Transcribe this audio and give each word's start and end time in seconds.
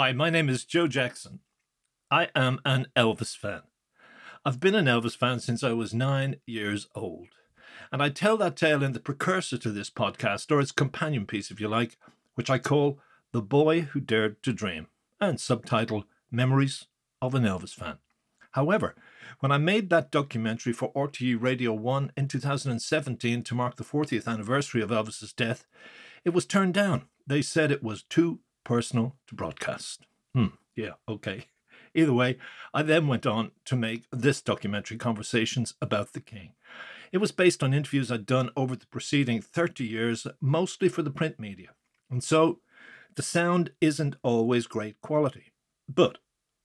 Hi, 0.00 0.12
my 0.12 0.30
name 0.30 0.48
is 0.48 0.64
Joe 0.64 0.86
Jackson. 0.86 1.40
I 2.10 2.28
am 2.34 2.58
an 2.64 2.86
Elvis 2.96 3.36
fan. 3.36 3.60
I've 4.46 4.58
been 4.58 4.74
an 4.74 4.86
Elvis 4.86 5.14
fan 5.14 5.40
since 5.40 5.62
I 5.62 5.72
was 5.72 5.92
nine 5.92 6.36
years 6.46 6.88
old. 6.94 7.28
And 7.92 8.02
I 8.02 8.08
tell 8.08 8.38
that 8.38 8.56
tale 8.56 8.82
in 8.82 8.92
the 8.92 8.98
precursor 8.98 9.58
to 9.58 9.70
this 9.70 9.90
podcast, 9.90 10.50
or 10.50 10.58
its 10.58 10.72
companion 10.72 11.26
piece, 11.26 11.50
if 11.50 11.60
you 11.60 11.68
like, 11.68 11.98
which 12.34 12.48
I 12.48 12.56
call 12.56 12.98
The 13.32 13.42
Boy 13.42 13.82
Who 13.82 14.00
Dared 14.00 14.42
to 14.44 14.54
Dream, 14.54 14.86
and 15.20 15.38
subtitle 15.38 16.04
Memories 16.30 16.86
of 17.20 17.34
an 17.34 17.42
Elvis 17.42 17.74
Fan. 17.74 17.98
However, 18.52 18.94
when 19.40 19.52
I 19.52 19.58
made 19.58 19.90
that 19.90 20.10
documentary 20.10 20.72
for 20.72 20.94
RTE 20.94 21.36
Radio 21.38 21.74
1 21.74 22.12
in 22.16 22.26
2017 22.26 23.42
to 23.42 23.54
mark 23.54 23.76
the 23.76 23.84
40th 23.84 24.26
anniversary 24.26 24.80
of 24.80 24.88
Elvis's 24.88 25.34
death, 25.34 25.66
it 26.24 26.30
was 26.30 26.46
turned 26.46 26.72
down. 26.72 27.02
They 27.26 27.42
said 27.42 27.70
it 27.70 27.82
was 27.82 28.02
too 28.02 28.40
personal 28.64 29.16
to 29.26 29.34
broadcast. 29.34 30.06
Hmm, 30.34 30.54
yeah, 30.76 30.92
okay. 31.08 31.46
Either 31.94 32.12
way, 32.12 32.38
I 32.72 32.82
then 32.82 33.08
went 33.08 33.26
on 33.26 33.50
to 33.64 33.76
make 33.76 34.04
this 34.12 34.40
documentary, 34.40 34.96
Conversations 34.96 35.74
About 35.82 36.12
the 36.12 36.20
King. 36.20 36.52
It 37.12 37.18
was 37.18 37.32
based 37.32 37.62
on 37.62 37.74
interviews 37.74 38.12
I'd 38.12 38.26
done 38.26 38.50
over 38.56 38.76
the 38.76 38.86
preceding 38.86 39.40
30 39.40 39.84
years, 39.84 40.26
mostly 40.40 40.88
for 40.88 41.02
the 41.02 41.10
print 41.10 41.40
media. 41.40 41.70
And 42.08 42.22
so 42.22 42.60
the 43.16 43.22
sound 43.22 43.70
isn't 43.80 44.16
always 44.22 44.68
great 44.68 45.00
quality. 45.00 45.52
But, 45.88 46.18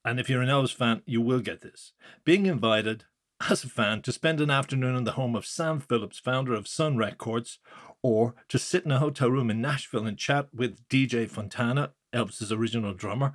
and 0.04 0.20
if 0.20 0.30
you're 0.30 0.44
an 0.44 0.50
Elvis 0.50 0.74
fan, 0.74 1.02
you 1.08 1.22
will 1.22 1.40
get 1.40 1.62
this. 1.62 1.94
Being 2.24 2.46
invited 2.46 3.06
as 3.50 3.64
a 3.64 3.70
fan 3.70 4.02
to 4.02 4.12
spend 4.12 4.42
an 4.42 4.50
afternoon 4.50 4.96
in 4.96 5.04
the 5.04 5.14
home 5.14 5.36
of 5.36 5.46
Sam 5.46 5.80
Phillips, 5.80 6.20
founder 6.20 6.54
of 6.54 6.68
Sun 6.68 6.98
Records, 6.98 7.60
or 8.02 8.34
to 8.50 8.58
sit 8.58 8.86
in 8.86 8.92
a 8.92 9.00
hotel 9.00 9.30
room 9.30 9.50
in 9.50 9.62
Nashville 9.62 10.08
and 10.08 10.18
chat 10.18 10.48
with 10.54 10.88
DJ 10.90 11.30
Fontana, 11.30 11.92
Elvis's 12.14 12.52
original 12.52 12.94
drummer, 12.94 13.34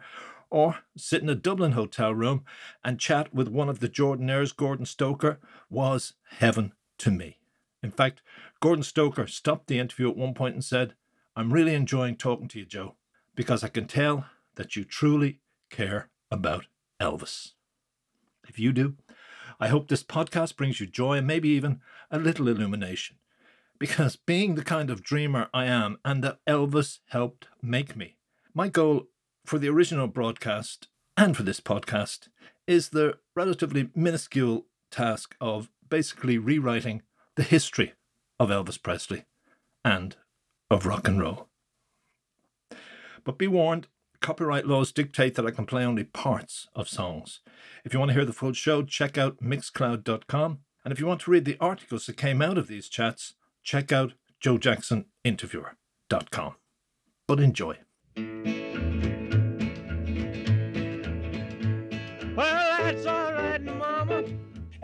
or 0.50 0.78
sit 0.96 1.22
in 1.22 1.28
a 1.28 1.34
Dublin 1.34 1.72
hotel 1.72 2.12
room 2.12 2.44
and 2.84 2.98
chat 2.98 3.32
with 3.32 3.48
one 3.48 3.68
of 3.68 3.80
the 3.80 3.88
Jordanaires, 3.88 4.54
Gordon 4.54 4.86
Stoker, 4.86 5.38
was 5.68 6.14
heaven 6.38 6.72
to 6.98 7.10
me. 7.10 7.38
In 7.82 7.90
fact, 7.90 8.22
Gordon 8.60 8.82
Stoker 8.82 9.26
stopped 9.26 9.68
the 9.68 9.78
interview 9.78 10.10
at 10.10 10.16
one 10.16 10.34
point 10.34 10.54
and 10.54 10.64
said, 10.64 10.94
I'm 11.36 11.52
really 11.52 11.74
enjoying 11.74 12.16
talking 12.16 12.48
to 12.48 12.58
you, 12.58 12.64
Joe, 12.64 12.96
because 13.36 13.62
I 13.62 13.68
can 13.68 13.86
tell 13.86 14.26
that 14.56 14.74
you 14.76 14.84
truly 14.84 15.40
care 15.70 16.08
about 16.30 16.66
Elvis. 17.00 17.52
If 18.48 18.58
you 18.58 18.72
do, 18.72 18.96
I 19.62 19.68
hope 19.68 19.88
this 19.88 20.02
podcast 20.02 20.56
brings 20.56 20.80
you 20.80 20.86
joy 20.86 21.18
and 21.18 21.26
maybe 21.26 21.50
even 21.50 21.80
a 22.10 22.18
little 22.18 22.48
illumination. 22.48 23.16
Because 23.78 24.16
being 24.16 24.54
the 24.54 24.64
kind 24.64 24.88
of 24.88 25.02
dreamer 25.02 25.48
I 25.52 25.66
am 25.66 25.98
and 26.02 26.24
that 26.24 26.38
Elvis 26.48 27.00
helped 27.08 27.46
make 27.60 27.94
me, 27.94 28.16
my 28.54 28.68
goal 28.68 29.08
for 29.44 29.58
the 29.58 29.68
original 29.68 30.06
broadcast 30.06 30.88
and 31.14 31.36
for 31.36 31.42
this 31.42 31.60
podcast 31.60 32.28
is 32.66 32.88
the 32.88 33.18
relatively 33.36 33.90
minuscule 33.94 34.64
task 34.90 35.36
of 35.42 35.70
basically 35.88 36.38
rewriting 36.38 37.02
the 37.36 37.42
history 37.42 37.92
of 38.38 38.48
Elvis 38.48 38.82
Presley 38.82 39.26
and 39.84 40.16
of 40.70 40.86
rock 40.86 41.06
and 41.06 41.20
roll. 41.20 41.48
But 43.24 43.36
be 43.36 43.46
warned, 43.46 43.88
copyright 44.20 44.66
laws 44.66 44.92
dictate 44.92 45.34
that 45.34 45.46
I 45.46 45.50
can 45.50 45.66
play 45.66 45.84
only 45.84 46.04
parts 46.04 46.68
of 46.74 46.88
songs. 46.88 47.40
If 47.84 47.92
you 47.92 47.98
want 47.98 48.10
to 48.10 48.14
hear 48.14 48.24
the 48.24 48.32
full 48.32 48.52
show, 48.52 48.82
check 48.82 49.18
out 49.18 49.42
mixcloud.com. 49.42 50.58
And 50.84 50.92
if 50.92 51.00
you 51.00 51.06
want 51.06 51.22
to 51.22 51.30
read 51.30 51.44
the 51.44 51.56
articles 51.60 52.06
that 52.06 52.16
came 52.16 52.40
out 52.42 52.58
of 52.58 52.68
these 52.68 52.88
chats, 52.88 53.34
check 53.62 53.92
out 53.92 54.14
joejacksoninterviewer.com. 54.42 56.54
But 57.26 57.40
enjoy. 57.40 57.76
Well, 62.36 62.36
that's 62.36 63.06
all 63.06 63.32
right, 63.32 63.62
Mama. 63.62 64.24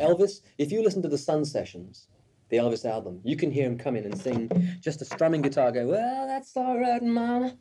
Elvis, 0.01 0.43
if 0.59 0.71
you 0.71 0.83
listen 0.83 1.03
to 1.03 1.09
the 1.09 1.19
Sun 1.19 1.45
Sessions, 1.47 2.09
the 2.51 2.59
Elvis 2.59 2.85
album, 2.85 3.21
you 3.25 3.37
can 3.37 3.51
hear 3.51 3.67
him 3.67 3.79
come 3.79 3.97
in 3.97 4.05
and 4.05 4.19
sing 4.19 4.51
just 4.81 5.03
a 5.03 5.05
strumming 5.05 5.43
guitar 5.43 5.73
go, 5.73 5.89
Well, 5.89 6.27
that's 6.27 6.57
all 6.57 6.79
right, 6.79 7.03
Mama. 7.03 7.57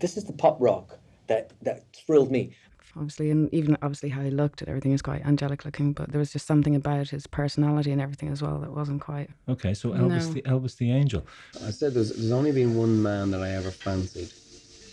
This 0.00 0.16
is 0.16 0.24
the 0.24 0.32
pop 0.32 0.56
rock 0.60 0.98
that, 1.30 1.52
that 1.62 1.84
thrilled 1.94 2.30
me. 2.30 2.54
obviously, 2.96 3.30
and 3.30 3.48
even 3.54 3.76
obviously 3.82 4.08
how 4.10 4.20
he 4.20 4.30
looked 4.30 4.60
and 4.60 4.68
everything 4.68 4.90
is 4.92 5.00
quite 5.00 5.24
angelic 5.24 5.64
looking, 5.64 5.92
but 5.92 6.10
there 6.10 6.18
was 6.18 6.32
just 6.32 6.44
something 6.46 6.74
about 6.74 7.08
his 7.08 7.26
personality 7.28 7.92
and 7.92 8.00
everything 8.02 8.28
as 8.28 8.42
well 8.42 8.58
that 8.58 8.72
wasn't 8.72 9.00
quite. 9.00 9.30
Okay, 9.48 9.72
so 9.74 9.90
Elvis 9.90 10.26
No. 10.26 10.32
the 10.34 10.42
Elvis 10.42 10.76
the 10.76 10.90
Angel. 10.90 11.24
I 11.66 11.70
said 11.70 11.94
there's, 11.94 12.10
there's 12.10 12.32
only 12.32 12.50
been 12.52 12.74
one 12.76 13.00
man 13.02 13.30
that 13.30 13.42
I 13.42 13.50
ever 13.52 13.70
fancied 13.70 14.30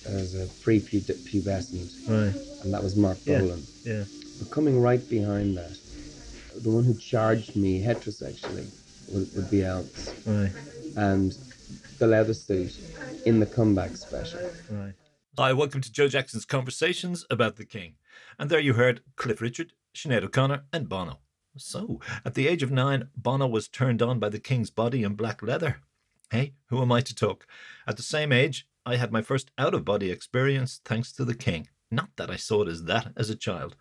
as 0.06 0.36
a 0.36 0.46
pre-pubescent, 0.64 1.90
Right. 2.08 2.64
and 2.64 2.74
that 2.74 2.84
was 2.84 2.96
Mark 2.96 3.18
Yeah. 3.26 3.40
Bolan. 3.40 3.64
Yeah. 3.84 4.04
But 4.40 4.52
coming 4.52 4.80
right 4.80 5.04
behind 5.10 5.58
that, 5.58 5.76
the 6.64 6.70
one 6.70 6.84
who 6.84 6.94
charged 6.94 7.56
me 7.56 7.82
heterosexually 7.84 8.68
would, 9.12 9.28
would 9.36 9.50
be 9.50 9.62
Elvis, 9.62 10.14
Right. 10.26 10.52
and 10.96 11.36
the 11.98 12.06
leather 12.08 12.36
suit 12.36 12.78
in 13.26 13.40
the 13.40 13.46
comeback 13.48 13.96
special. 13.98 14.40
Right. 14.70 14.94
Hi, 15.40 15.54
welcome 15.54 15.82
to 15.82 15.92
Joe 15.92 16.08
Jackson's 16.08 16.46
Conversations 16.46 17.24
about 17.30 17.58
the 17.58 17.64
King. 17.64 17.94
And 18.40 18.50
there 18.50 18.60
you 18.60 18.74
heard 18.74 19.02
Cliff 19.18 19.40
Richard, 19.40 19.74
Sinead 19.94 20.24
O'Connor, 20.24 20.64
and 20.74 20.90
Bono. 20.90 21.20
So, 21.56 22.02
at 22.26 22.34
the 22.34 22.48
age 22.48 22.64
of 22.64 22.72
nine, 22.72 23.10
Bono 23.16 23.46
was 23.46 23.68
turned 23.68 24.02
on 24.02 24.18
by 24.18 24.30
the 24.30 24.40
King's 24.40 24.72
body 24.72 25.04
in 25.04 25.14
black 25.14 25.44
leather. 25.44 25.78
Hey, 26.32 26.54
who 26.70 26.82
am 26.82 26.92
I 26.92 27.02
to 27.02 27.14
talk? 27.14 27.46
At 27.86 27.98
the 27.98 28.02
same 28.02 28.32
age, 28.32 28.68
I 28.84 28.96
had 28.96 29.12
my 29.12 29.22
first 29.22 29.52
out 29.60 29.76
of 29.76 29.86
body 29.86 30.10
experience 30.10 30.82
thanks 30.84 31.12
to 31.12 31.24
the 31.24 31.36
King. 31.36 31.68
Not 31.92 32.10
that 32.16 32.32
I 32.32 32.36
saw 32.36 32.64
it 32.64 32.68
as 32.68 32.86
that 32.86 33.14
as 33.16 33.30
a 33.30 33.36
child. 33.36 33.76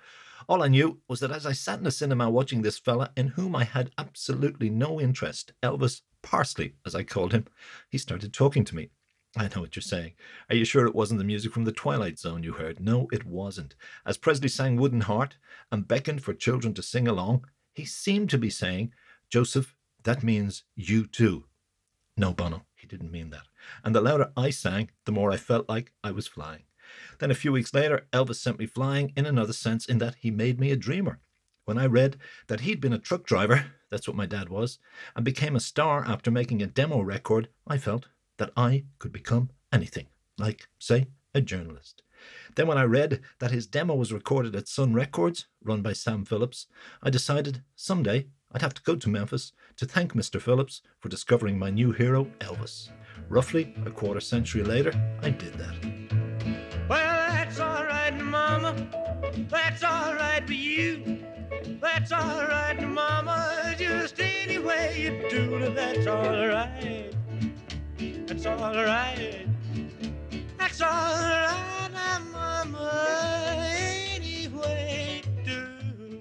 All 0.50 0.62
I 0.62 0.68
knew 0.68 1.00
was 1.08 1.20
that 1.20 1.30
as 1.30 1.46
I 1.46 1.52
sat 1.52 1.80
in 1.80 1.86
a 1.86 1.90
cinema 1.90 2.28
watching 2.28 2.60
this 2.60 2.78
fella 2.78 3.12
in 3.16 3.28
whom 3.28 3.56
I 3.56 3.64
had 3.64 3.92
absolutely 3.96 4.68
no 4.68 5.00
interest, 5.00 5.54
Elvis 5.62 6.02
Parsley, 6.20 6.74
as 6.84 6.94
I 6.94 7.02
called 7.02 7.32
him, 7.32 7.46
he 7.88 7.96
started 7.96 8.34
talking 8.34 8.66
to 8.66 8.76
me. 8.76 8.90
I 9.38 9.50
know 9.54 9.60
what 9.60 9.76
you're 9.76 9.82
saying. 9.82 10.12
Are 10.48 10.56
you 10.56 10.64
sure 10.64 10.86
it 10.86 10.94
wasn't 10.94 11.18
the 11.18 11.24
music 11.24 11.52
from 11.52 11.64
the 11.64 11.72
Twilight 11.72 12.18
Zone 12.18 12.42
you 12.42 12.54
heard? 12.54 12.80
No, 12.80 13.06
it 13.12 13.26
wasn't. 13.26 13.74
As 14.06 14.16
Presley 14.16 14.48
sang 14.48 14.76
Wooden 14.76 15.02
Heart 15.02 15.36
and 15.70 15.86
beckoned 15.86 16.22
for 16.22 16.32
children 16.32 16.72
to 16.74 16.82
sing 16.82 17.06
along, 17.06 17.44
he 17.74 17.84
seemed 17.84 18.30
to 18.30 18.38
be 18.38 18.48
saying, 18.48 18.92
Joseph, 19.28 19.76
that 20.04 20.22
means 20.22 20.64
you 20.74 21.06
too. 21.06 21.44
No, 22.16 22.32
Bono, 22.32 22.64
he 22.74 22.86
didn't 22.86 23.12
mean 23.12 23.28
that. 23.30 23.46
And 23.84 23.94
the 23.94 24.00
louder 24.00 24.32
I 24.38 24.48
sang, 24.48 24.90
the 25.04 25.12
more 25.12 25.30
I 25.30 25.36
felt 25.36 25.68
like 25.68 25.92
I 26.02 26.12
was 26.12 26.26
flying. 26.26 26.62
Then 27.18 27.30
a 27.30 27.34
few 27.34 27.52
weeks 27.52 27.74
later, 27.74 28.06
Elvis 28.12 28.36
sent 28.36 28.58
me 28.58 28.64
flying 28.64 29.12
in 29.16 29.26
another 29.26 29.52
sense, 29.52 29.84
in 29.84 29.98
that 29.98 30.14
he 30.20 30.30
made 30.30 30.58
me 30.58 30.70
a 30.70 30.76
dreamer. 30.76 31.20
When 31.66 31.76
I 31.76 31.86
read 31.86 32.16
that 32.46 32.60
he'd 32.60 32.80
been 32.80 32.92
a 32.92 32.98
truck 32.98 33.26
driver, 33.26 33.66
that's 33.90 34.06
what 34.08 34.16
my 34.16 34.24
dad 34.24 34.48
was, 34.48 34.78
and 35.14 35.24
became 35.24 35.56
a 35.56 35.60
star 35.60 36.04
after 36.06 36.30
making 36.30 36.62
a 36.62 36.66
demo 36.66 37.00
record, 37.00 37.48
I 37.66 37.76
felt 37.76 38.06
that 38.38 38.50
I 38.56 38.84
could 38.98 39.12
become 39.12 39.50
anything, 39.72 40.06
like, 40.38 40.68
say, 40.78 41.06
a 41.34 41.40
journalist. 41.40 42.02
Then, 42.54 42.66
when 42.66 42.78
I 42.78 42.84
read 42.84 43.20
that 43.38 43.50
his 43.50 43.66
demo 43.66 43.94
was 43.94 44.12
recorded 44.12 44.56
at 44.56 44.68
Sun 44.68 44.94
Records, 44.94 45.46
run 45.62 45.82
by 45.82 45.92
Sam 45.92 46.24
Phillips, 46.24 46.66
I 47.02 47.10
decided 47.10 47.62
someday 47.74 48.26
I'd 48.52 48.62
have 48.62 48.74
to 48.74 48.82
go 48.82 48.96
to 48.96 49.08
Memphis 49.08 49.52
to 49.76 49.86
thank 49.86 50.14
Mr. 50.14 50.40
Phillips 50.40 50.80
for 50.98 51.08
discovering 51.08 51.58
my 51.58 51.70
new 51.70 51.92
hero, 51.92 52.24
Elvis. 52.40 52.90
Roughly 53.28 53.74
a 53.84 53.90
quarter 53.90 54.20
century 54.20 54.62
later, 54.62 54.92
I 55.22 55.30
did 55.30 55.54
that. 55.54 55.74
Well, 56.88 57.30
that's 57.30 57.60
all 57.60 57.84
right, 57.84 58.16
Mama. 58.18 58.74
That's 59.50 59.82
all 59.82 60.14
right 60.14 60.46
for 60.46 60.52
you. 60.52 61.24
That's 61.80 62.12
all 62.12 62.44
right, 62.44 62.80
Mama. 62.80 63.74
Just 63.78 64.18
any 64.20 64.58
way 64.58 64.96
you 64.98 65.28
do 65.28 65.72
that's 65.74 66.06
all 66.06 66.46
right. 66.46 67.12
That's 68.36 68.60
all 68.62 68.74
right. 68.74 69.46
That's 70.58 70.82
all 70.82 70.88
right, 70.90 71.88
now, 71.90 72.18
Mama. 72.30 73.64
Any 73.66 74.48
way 74.48 75.22
you 75.38 75.42
do. 75.42 76.20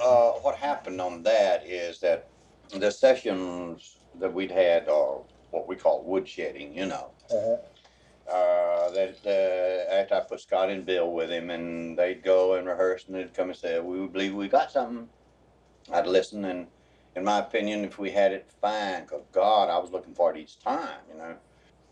uh, 0.00 0.32
what 0.42 0.56
happened 0.56 1.00
on 1.00 1.22
that 1.22 1.64
is 1.64 2.00
that 2.00 2.28
the 2.74 2.90
sessions 2.90 3.98
that 4.18 4.34
we'd 4.34 4.50
had 4.50 4.88
are 4.88 5.20
what 5.52 5.68
we 5.68 5.76
call 5.76 6.04
woodshedding, 6.04 6.74
you 6.74 6.86
know. 6.86 7.12
Uh, 7.30 8.90
that 8.90 9.16
uh, 9.24 9.94
after 9.94 10.16
I 10.16 10.20
put 10.28 10.40
Scott 10.40 10.70
and 10.70 10.84
Bill 10.84 11.12
with 11.12 11.30
him, 11.30 11.50
and 11.50 11.96
they'd 11.96 12.24
go 12.24 12.54
and 12.54 12.66
rehearse, 12.66 13.04
and 13.06 13.14
they'd 13.14 13.32
come 13.32 13.50
and 13.50 13.56
say, 13.56 13.78
"We 13.78 14.08
believe 14.08 14.34
we 14.34 14.48
got 14.48 14.72
something." 14.72 15.08
I'd 15.92 16.08
listen, 16.08 16.44
and 16.46 16.66
in 17.16 17.24
my 17.24 17.38
opinion, 17.38 17.84
if 17.84 17.98
we 17.98 18.10
had 18.10 18.32
it, 18.32 18.50
fine. 18.60 19.06
Cause 19.06 19.24
God, 19.32 19.68
I 19.68 19.78
was 19.78 19.90
looking 19.90 20.14
for 20.14 20.34
it 20.34 20.38
each 20.38 20.58
time, 20.60 21.00
you 21.10 21.18
know. 21.18 21.36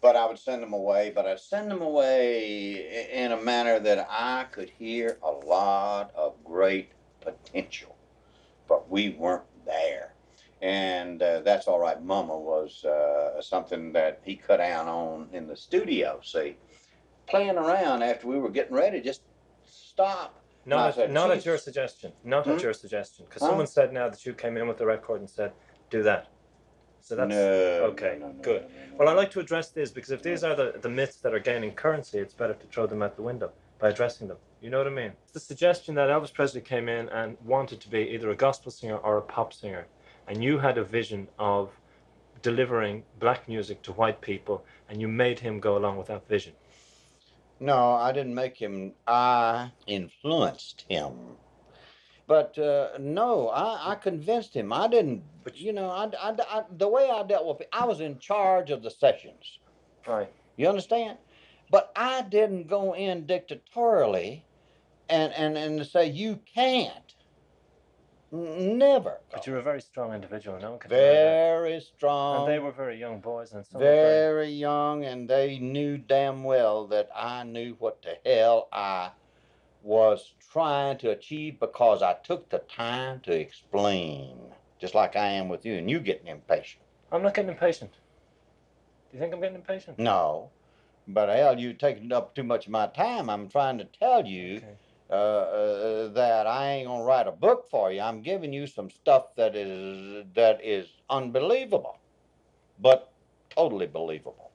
But 0.00 0.16
I 0.16 0.26
would 0.26 0.38
send 0.38 0.62
them 0.62 0.72
away, 0.72 1.10
but 1.14 1.26
I'd 1.26 1.40
send 1.40 1.70
them 1.70 1.82
away 1.82 3.08
in 3.12 3.32
a 3.32 3.36
manner 3.42 3.80
that 3.80 4.06
I 4.10 4.44
could 4.52 4.70
hear 4.70 5.18
a 5.22 5.30
lot 5.30 6.12
of 6.14 6.34
great 6.44 6.92
potential, 7.20 7.96
but 8.68 8.90
we 8.90 9.10
weren't 9.10 9.44
there. 9.64 10.14
And 10.62 11.20
uh, 11.22 11.40
that's 11.40 11.66
all 11.66 11.80
right. 11.80 12.02
Mama 12.02 12.38
was 12.38 12.84
uh, 12.84 13.40
something 13.42 13.92
that 13.92 14.20
he 14.24 14.36
cut 14.36 14.58
down 14.58 14.86
on 14.88 15.28
in 15.32 15.46
the 15.46 15.56
studio. 15.56 16.20
See, 16.22 16.56
playing 17.26 17.56
around 17.56 18.02
after 18.02 18.26
we 18.28 18.38
were 18.38 18.50
getting 18.50 18.74
ready. 18.74 19.00
Just 19.00 19.22
stop. 19.64 20.45
Not, 20.66 20.98
at, 20.98 21.10
not 21.12 21.30
at 21.30 21.44
your 21.46 21.58
suggestion. 21.58 22.12
Not 22.24 22.44
Hmm? 22.44 22.52
at 22.52 22.62
your 22.62 22.72
suggestion. 22.72 23.24
Because 23.28 23.42
Huh? 23.42 23.48
someone 23.48 23.66
said 23.66 23.92
now 23.92 24.08
that 24.08 24.26
you 24.26 24.34
came 24.34 24.56
in 24.56 24.66
with 24.68 24.78
the 24.78 24.86
record 24.86 25.20
and 25.20 25.30
said, 25.30 25.52
do 25.90 26.02
that. 26.02 26.26
So 27.00 27.14
that's 27.14 27.30
no, 27.30 27.38
okay. 27.92 28.16
no, 28.18 28.26
no, 28.32 28.42
good. 28.42 28.66
Well, 28.98 29.08
I 29.08 29.12
like 29.12 29.30
to 29.30 29.40
address 29.40 29.70
these 29.70 29.92
because 29.92 30.10
if 30.10 30.22
these 30.22 30.42
are 30.42 30.56
the, 30.56 30.74
the 30.80 30.88
myths 30.88 31.18
that 31.18 31.32
are 31.32 31.38
gaining 31.38 31.70
currency, 31.70 32.18
it's 32.18 32.34
better 32.34 32.54
to 32.54 32.66
throw 32.66 32.86
them 32.88 33.00
out 33.00 33.14
the 33.14 33.22
window 33.22 33.52
by 33.78 33.90
addressing 33.90 34.26
them. 34.26 34.38
You 34.60 34.70
know 34.70 34.78
what 34.78 34.88
I 34.88 34.90
mean? 34.90 35.12
The 35.32 35.38
suggestion 35.38 35.94
that 35.94 36.08
Elvis 36.08 36.34
Presley 36.34 36.62
came 36.62 36.88
in 36.88 37.08
and 37.10 37.36
wanted 37.44 37.80
to 37.82 37.88
be 37.88 37.98
either 37.98 38.30
a 38.30 38.34
gospel 38.34 38.72
singer 38.72 38.96
or 38.96 39.18
a 39.18 39.22
pop 39.22 39.52
singer, 39.52 39.86
and 40.26 40.42
you 40.42 40.58
had 40.58 40.78
a 40.78 40.82
vision 40.84 41.28
of 41.38 41.70
delivering 42.42 43.04
black 43.20 43.46
music 43.46 43.82
to 43.82 43.92
white 43.92 44.20
people, 44.20 44.64
and 44.88 45.00
you 45.00 45.06
made 45.06 45.38
him 45.38 45.60
go 45.60 45.76
along 45.76 45.98
with 45.98 46.08
that 46.08 46.26
vision. 46.28 46.54
No, 47.60 47.92
I 47.94 48.12
didn't 48.12 48.34
make 48.34 48.56
him. 48.58 48.94
I 49.06 49.72
influenced 49.86 50.84
him. 50.88 51.38
But 52.26 52.58
uh, 52.58 52.90
no, 52.98 53.48
I, 53.50 53.92
I 53.92 53.94
convinced 53.96 54.54
him. 54.54 54.72
I 54.72 54.88
didn't. 54.88 55.24
But 55.44 55.56
you 55.56 55.72
know, 55.72 55.90
I, 55.90 56.10
I, 56.20 56.34
I- 56.50 56.64
the 56.76 56.88
way 56.88 57.10
I 57.10 57.22
dealt 57.24 57.46
with 57.46 57.62
it, 57.62 57.68
I 57.72 57.84
was 57.86 58.00
in 58.00 58.18
charge 58.18 58.70
of 58.70 58.82
the 58.82 58.90
sessions. 58.90 59.60
Right. 60.06 60.32
You 60.56 60.68
understand? 60.68 61.18
But 61.70 61.92
I 61.96 62.22
didn't 62.22 62.68
go 62.68 62.94
in 62.94 63.26
dictatorially, 63.26 64.44
and 65.08 65.32
and 65.34 65.56
and 65.58 65.86
say 65.86 66.06
you 66.10 66.40
can't. 66.54 67.05
Never. 68.36 69.20
But 69.32 69.46
you're 69.46 69.58
a 69.58 69.62
very 69.62 69.80
strong 69.80 70.12
individual. 70.12 70.58
No 70.58 70.72
one 70.72 70.78
that. 70.80 70.88
very 70.90 71.80
strong. 71.80 72.40
And 72.40 72.48
they 72.52 72.58
were 72.58 72.70
very 72.70 72.98
young 72.98 73.20
boys, 73.20 73.52
and 73.52 73.64
were 73.72 73.80
very 73.80 74.02
very 74.02 74.50
young, 74.50 75.04
and 75.04 75.28
they 75.28 75.58
knew 75.58 75.96
damn 75.96 76.44
well 76.44 76.86
that 76.88 77.08
I 77.14 77.44
knew 77.44 77.76
what 77.78 78.02
the 78.02 78.18
hell 78.30 78.68
I 78.72 79.12
was 79.82 80.34
trying 80.52 80.98
to 80.98 81.10
achieve 81.10 81.58
because 81.60 82.02
I 82.02 82.14
took 82.24 82.50
the 82.50 82.58
time 82.58 83.20
to 83.20 83.32
explain, 83.32 84.36
just 84.78 84.94
like 84.94 85.16
I 85.16 85.28
am 85.28 85.48
with 85.48 85.64
you, 85.64 85.74
and 85.76 85.90
you 85.90 85.98
getting 86.00 86.26
impatient. 86.26 86.82
I'm 87.10 87.22
not 87.22 87.34
getting 87.34 87.52
impatient. 87.52 87.92
Do 87.92 89.16
you 89.16 89.20
think 89.20 89.32
I'm 89.32 89.40
getting 89.40 89.56
impatient? 89.56 89.98
No, 89.98 90.50
but 91.08 91.30
hell, 91.30 91.58
you're 91.58 91.72
taking 91.72 92.12
up 92.12 92.34
too 92.34 92.42
much 92.42 92.66
of 92.66 92.72
my 92.72 92.88
time. 92.88 93.30
I'm 93.30 93.48
trying 93.48 93.78
to 93.78 93.84
tell 93.84 94.26
you 94.26 94.56
Okay. 94.56 94.74
Uh, 95.08 95.12
uh, 95.12 96.08
that 96.08 96.46
I 96.48 96.70
ain't 96.72 96.88
gonna 96.88 97.04
write 97.04 97.28
a 97.28 97.32
book 97.32 97.70
for 97.70 97.92
you. 97.92 98.00
I'm 98.00 98.22
giving 98.22 98.52
you 98.52 98.66
some 98.66 98.90
stuff 98.90 99.34
that 99.36 99.54
is 99.54 100.24
that 100.34 100.58
is 100.64 100.88
unbelievable, 101.08 101.98
but 102.80 103.12
totally 103.50 103.86
believable. 103.86 104.50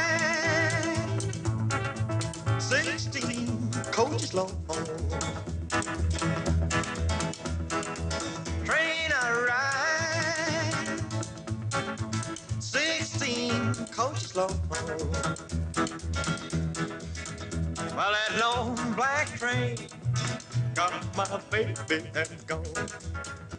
16 2.59 3.71
coaches 3.91 4.35
long. 4.35 4.53
Train 8.65 9.11
ride, 9.49 11.01
16 12.61 13.75
coaches 13.87 14.37
long. 14.37 15.58
Well, 17.99 18.13
that 18.13 18.39
long 18.39 18.77
black 18.95 19.27
train 19.27 19.77
got 20.77 20.93
my 21.17 21.41
baby 21.51 21.75
and 22.15 22.47
gone. 22.47 22.63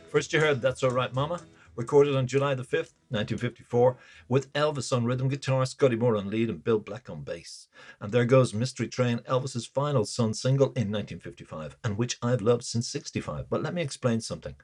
First, 0.09 0.31
you 0.31 0.39
heard 0.39 0.62
That's 0.62 0.81
All 0.81 0.91
Right 0.91 1.13
Mama, 1.13 1.41
recorded 1.75 2.15
on 2.15 2.25
July 2.25 2.56
the 2.56 2.63
5th, 2.63 2.95
1954, 3.09 3.97
with 4.30 4.53
Elvis 4.53 4.95
on 4.95 5.03
rhythm 5.03 5.27
guitar, 5.27 5.65
Scotty 5.65 5.97
Moore 5.97 6.15
on 6.15 6.30
lead, 6.30 6.47
and 6.47 6.63
Bill 6.63 6.80
Black 6.80 7.09
on 7.09 7.24
bass. 7.24 7.68
And 8.00 8.13
there 8.13 8.24
goes 8.24 8.53
Mystery 8.53 8.88
Train, 8.88 9.18
Elvis's 9.30 9.65
final 9.65 10.06
Sun 10.06 10.36
single 10.36 10.68
in 10.68 10.89
1955, 10.89 11.75
and 11.83 11.97
which 11.97 12.18
I've 12.21 12.39
loved 12.39 12.63
since 12.63 12.88
65. 12.88 13.50
But 13.50 13.62
let 13.62 13.74
me 13.74 13.81
explain 13.81 14.21
something. 14.21 14.56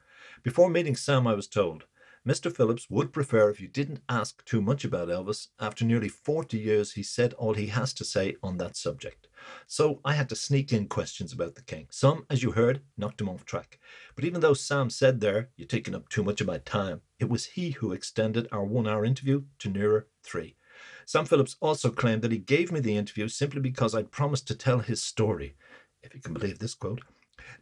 Before 0.42 0.70
meeting 0.70 0.96
Sam, 0.96 1.26
I 1.26 1.34
was 1.34 1.48
told 1.48 1.84
Mr. 2.26 2.50
Phillips 2.50 2.88
would 2.88 3.12
prefer 3.12 3.50
if 3.50 3.60
you 3.60 3.68
didn't 3.68 4.00
ask 4.08 4.42
too 4.46 4.62
much 4.62 4.86
about 4.86 5.08
Elvis. 5.08 5.48
After 5.60 5.84
nearly 5.84 6.08
40 6.08 6.58
years, 6.58 6.94
he 6.94 7.02
said 7.02 7.34
all 7.34 7.52
he 7.52 7.66
has 7.66 7.92
to 7.92 8.06
say 8.06 8.36
on 8.42 8.56
that 8.56 8.74
subject. 8.74 9.25
So 9.66 10.00
I 10.04 10.14
had 10.14 10.28
to 10.30 10.36
sneak 10.36 10.72
in 10.72 10.88
questions 10.88 11.32
about 11.32 11.54
the 11.54 11.62
king. 11.62 11.86
Some, 11.90 12.26
as 12.30 12.42
you 12.42 12.52
heard, 12.52 12.82
knocked 12.96 13.20
him 13.20 13.28
off 13.28 13.44
track. 13.44 13.78
But 14.14 14.24
even 14.24 14.40
though 14.40 14.54
Sam 14.54 14.90
said 14.90 15.20
there, 15.20 15.50
you're 15.56 15.68
taking 15.68 15.94
up 15.94 16.08
too 16.08 16.22
much 16.22 16.40
of 16.40 16.46
my 16.46 16.58
time, 16.58 17.02
it 17.18 17.28
was 17.28 17.46
he 17.46 17.70
who 17.70 17.92
extended 17.92 18.48
our 18.52 18.64
one 18.64 18.86
hour 18.86 19.04
interview 19.04 19.42
to 19.58 19.68
nearer 19.68 20.08
three. 20.22 20.56
Sam 21.04 21.24
Phillips 21.24 21.56
also 21.60 21.90
claimed 21.90 22.22
that 22.22 22.32
he 22.32 22.38
gave 22.38 22.72
me 22.72 22.80
the 22.80 22.96
interview 22.96 23.28
simply 23.28 23.60
because 23.60 23.94
I'd 23.94 24.10
promised 24.10 24.46
to 24.48 24.54
tell 24.54 24.80
his 24.80 25.02
story, 25.02 25.56
if 26.02 26.14
you 26.14 26.20
can 26.20 26.34
believe 26.34 26.58
this 26.58 26.74
quote, 26.74 27.00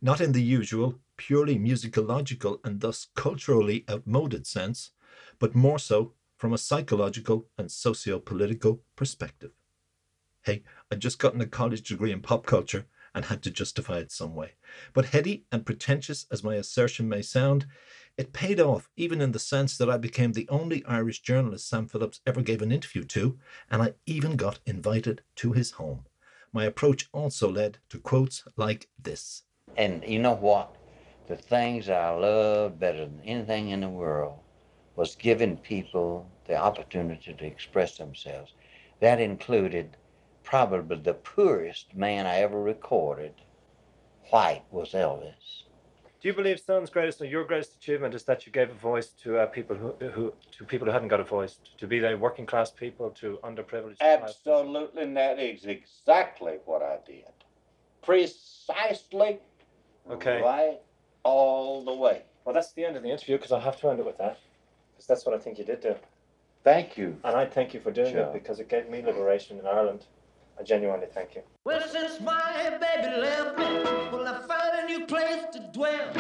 not 0.01 0.21
in 0.21 0.33
the 0.33 0.43
usual, 0.43 0.99
purely 1.17 1.59
musicological 1.59 2.59
and 2.65 2.81
thus 2.81 3.09
culturally 3.15 3.85
outmoded 3.89 4.47
sense, 4.47 4.91
but 5.39 5.55
more 5.55 5.79
so 5.79 6.15
from 6.37 6.53
a 6.53 6.59
psychological 6.59 7.47
and 7.57 7.71
socio 7.71 8.19
political 8.19 8.83
perspective. 8.97 9.53
Hey, 10.45 10.63
I'd 10.91 11.01
just 11.01 11.19
gotten 11.19 11.41
a 11.41 11.47
college 11.47 11.89
degree 11.89 12.13
in 12.13 12.21
pop 12.21 12.45
culture 12.45 12.85
and 13.15 13.25
had 13.25 13.43
to 13.45 13.51
justify 13.51 13.99
it 13.99 14.13
some 14.13 14.35
way. 14.35 14.53
But 14.93 15.07
heady 15.07 15.47
and 15.51 15.65
pretentious 15.65 16.27
as 16.31 16.45
my 16.45 16.57
assertion 16.57 17.09
may 17.09 17.23
sound, 17.23 17.67
it 18.19 18.35
paid 18.35 18.61
off 18.61 18.91
even 18.95 19.23
in 19.23 19.33
the 19.33 19.39
sense 19.39 19.79
that 19.79 19.89
I 19.89 19.97
became 19.97 20.33
the 20.33 20.47
only 20.51 20.85
Irish 20.85 21.23
journalist 21.23 21.67
Sam 21.67 21.89
Phillips 21.89 22.21
ever 22.27 22.43
gave 22.43 22.61
an 22.61 22.73
interview 22.73 23.05
to, 23.05 23.39
and 23.71 23.81
I 23.81 23.95
even 24.05 24.37
got 24.37 24.59
invited 24.67 25.23
to 25.37 25.53
his 25.53 25.71
home. 25.73 26.05
My 26.53 26.65
approach 26.67 27.09
also 27.13 27.51
led 27.51 27.79
to 27.89 27.99
quotes 27.99 28.45
like 28.57 28.91
this 29.03 29.45
And 29.79 30.05
you 30.07 30.19
know 30.19 30.35
what? 30.35 30.77
The 31.27 31.37
things 31.37 31.89
I 31.89 32.11
loved 32.11 32.79
better 32.79 33.07
than 33.07 33.23
anything 33.25 33.71
in 33.71 33.81
the 33.81 33.89
world 33.89 34.41
was 34.95 35.17
giving 35.17 35.57
people 35.57 36.31
the 36.45 36.57
opportunity 36.57 37.33
to 37.33 37.47
express 37.47 37.97
themselves. 37.97 38.53
That 39.01 39.21
included 39.21 39.97
probably 40.45 40.99
the 40.99 41.15
poorest 41.15 41.95
man 41.97 42.27
I 42.27 42.37
ever 42.41 42.61
recorded. 42.61 43.35
White 44.31 44.63
was 44.71 44.93
Elvis. 44.93 45.63
Do 46.21 46.29
you 46.29 46.35
believe 46.35 46.59
Sun's 46.61 46.89
greatest 46.89 47.21
or 47.21 47.27
your 47.27 47.45
greatest 47.45 47.75
achievement 47.77 48.15
is 48.15 48.23
that 48.25 48.47
you 48.47 48.53
gave 48.53 48.71
a 48.71 48.75
voice 48.75 49.09
to 49.23 49.39
uh, 49.39 49.47
people 49.47 49.77
who, 49.77 49.93
who 50.09 50.33
to 50.57 50.65
people 50.65 50.87
who 50.87 50.93
hadn't 50.93 51.09
got 51.09 51.21
a 51.21 51.25
voice, 51.25 51.59
to 51.79 51.87
be 51.87 51.99
they 51.99 52.15
working 52.15 52.47
class 52.47 52.71
people, 52.71 53.11
to 53.11 53.39
underprivileged? 53.45 54.01
Absolutely, 54.01 55.03
and 55.03 55.17
that 55.17 55.39
is 55.39 55.67
exactly 55.67 56.59
what 56.65 56.83
I 56.83 56.99
did. 57.07 57.25
Precisely 58.03 59.41
Okay. 60.11 60.41
right 60.41 60.81
all 61.25 61.85
the 61.85 61.93
way. 61.95 62.23
Well, 62.45 62.55
that's 62.55 62.73
the 62.73 62.85
end 62.85 62.97
of 62.97 63.03
the 63.03 63.11
interview 63.11 63.37
because 63.37 63.53
I 63.53 63.61
have 63.61 63.79
to 63.81 63.89
end 63.89 64.01
it 64.01 64.07
with 64.07 64.19
that, 64.19 64.39
because 64.93 65.07
that's 65.07 65.25
what 65.27 65.35
I 65.35 65.39
think 65.39 65.59
you 65.59 65.65
did 65.65 65.81
do, 65.81 65.95
Thank 66.63 66.97
you. 66.99 67.19
and 67.25 67.37
I 67.37 67.47
thank 67.47 67.75
you 67.75 67.81
for 67.81 67.91
doing 67.91 68.13
Sure. 68.13 68.25
it 68.25 68.33
because 68.33 68.61
it 68.61 68.69
gave 68.69 68.89
me 68.89 69.03
liberation 69.03 69.59
in 69.59 69.67
Ireland. 69.67 70.07
I 70.59 70.63
genuinely 70.63 71.07
thank 71.13 71.35
you. 71.35 71.43
Well, 71.65 71.83
since 71.89 72.21
my 72.21 72.79
baby 72.81 73.17
left 73.21 73.59
me, 73.59 73.65
well, 74.13 74.27
I 74.29 74.47
found 74.47 74.79
a 74.83 74.87
new 74.87 75.07
place 75.07 75.45
to 75.53 75.61
dwell. 75.73 76.11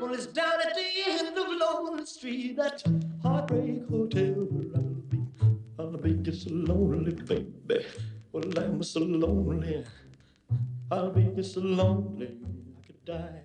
Well, 0.00 0.14
it's 0.14 0.26
down 0.26 0.60
at 0.60 0.74
the 0.74 0.88
end 1.06 1.36
of 1.36 1.46
Lonely 1.48 2.06
Street, 2.06 2.56
that 2.56 2.82
heartbreak 3.22 3.88
hotel 3.88 4.46
where 4.50 4.74
I'll 4.74 5.02
be. 5.10 5.18
I'll 5.78 5.96
be 5.98 6.14
just 6.22 6.48
so 6.48 6.54
lonely, 6.54 7.12
baby. 7.12 7.86
Well, 8.32 8.58
I'm 8.58 8.82
so 8.82 9.00
lonely. 9.00 9.84
I'll 10.90 11.10
be 11.10 11.24
just 11.36 11.54
so 11.54 11.60
lonely, 11.60 12.28
I 12.28 12.86
could 12.86 13.04
die. 13.04 13.43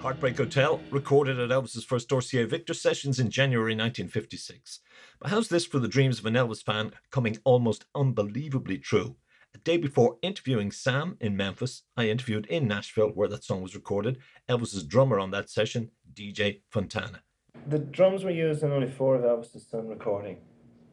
Heartbreak 0.00 0.36
Hotel, 0.36 0.80
recorded 0.92 1.40
at 1.40 1.50
Elvis's 1.50 1.84
first 1.84 2.08
Dossier 2.08 2.44
Victor 2.44 2.72
sessions 2.72 3.18
in 3.18 3.30
January 3.30 3.72
1956. 3.72 4.78
But 5.18 5.30
how's 5.30 5.48
this 5.48 5.66
for 5.66 5.80
the 5.80 5.88
dreams 5.88 6.20
of 6.20 6.26
an 6.26 6.34
Elvis 6.34 6.62
fan 6.62 6.92
coming 7.10 7.38
almost 7.42 7.84
unbelievably 7.96 8.78
true? 8.78 9.16
A 9.56 9.58
day 9.58 9.76
before 9.76 10.18
interviewing 10.22 10.70
Sam 10.70 11.16
in 11.20 11.36
Memphis, 11.36 11.82
I 11.96 12.08
interviewed 12.08 12.46
in 12.46 12.68
Nashville, 12.68 13.08
where 13.08 13.28
that 13.28 13.42
song 13.42 13.60
was 13.60 13.74
recorded, 13.74 14.18
Elvis's 14.48 14.84
drummer 14.84 15.18
on 15.18 15.32
that 15.32 15.50
session, 15.50 15.90
DJ 16.14 16.60
Fontana. 16.70 17.22
The 17.66 17.80
drums 17.80 18.22
were 18.22 18.30
used 18.30 18.62
in 18.62 18.70
only 18.70 18.88
four 18.88 19.16
of 19.16 19.22
Elvis's 19.22 19.66
Sun 19.66 19.88
recording, 19.88 20.36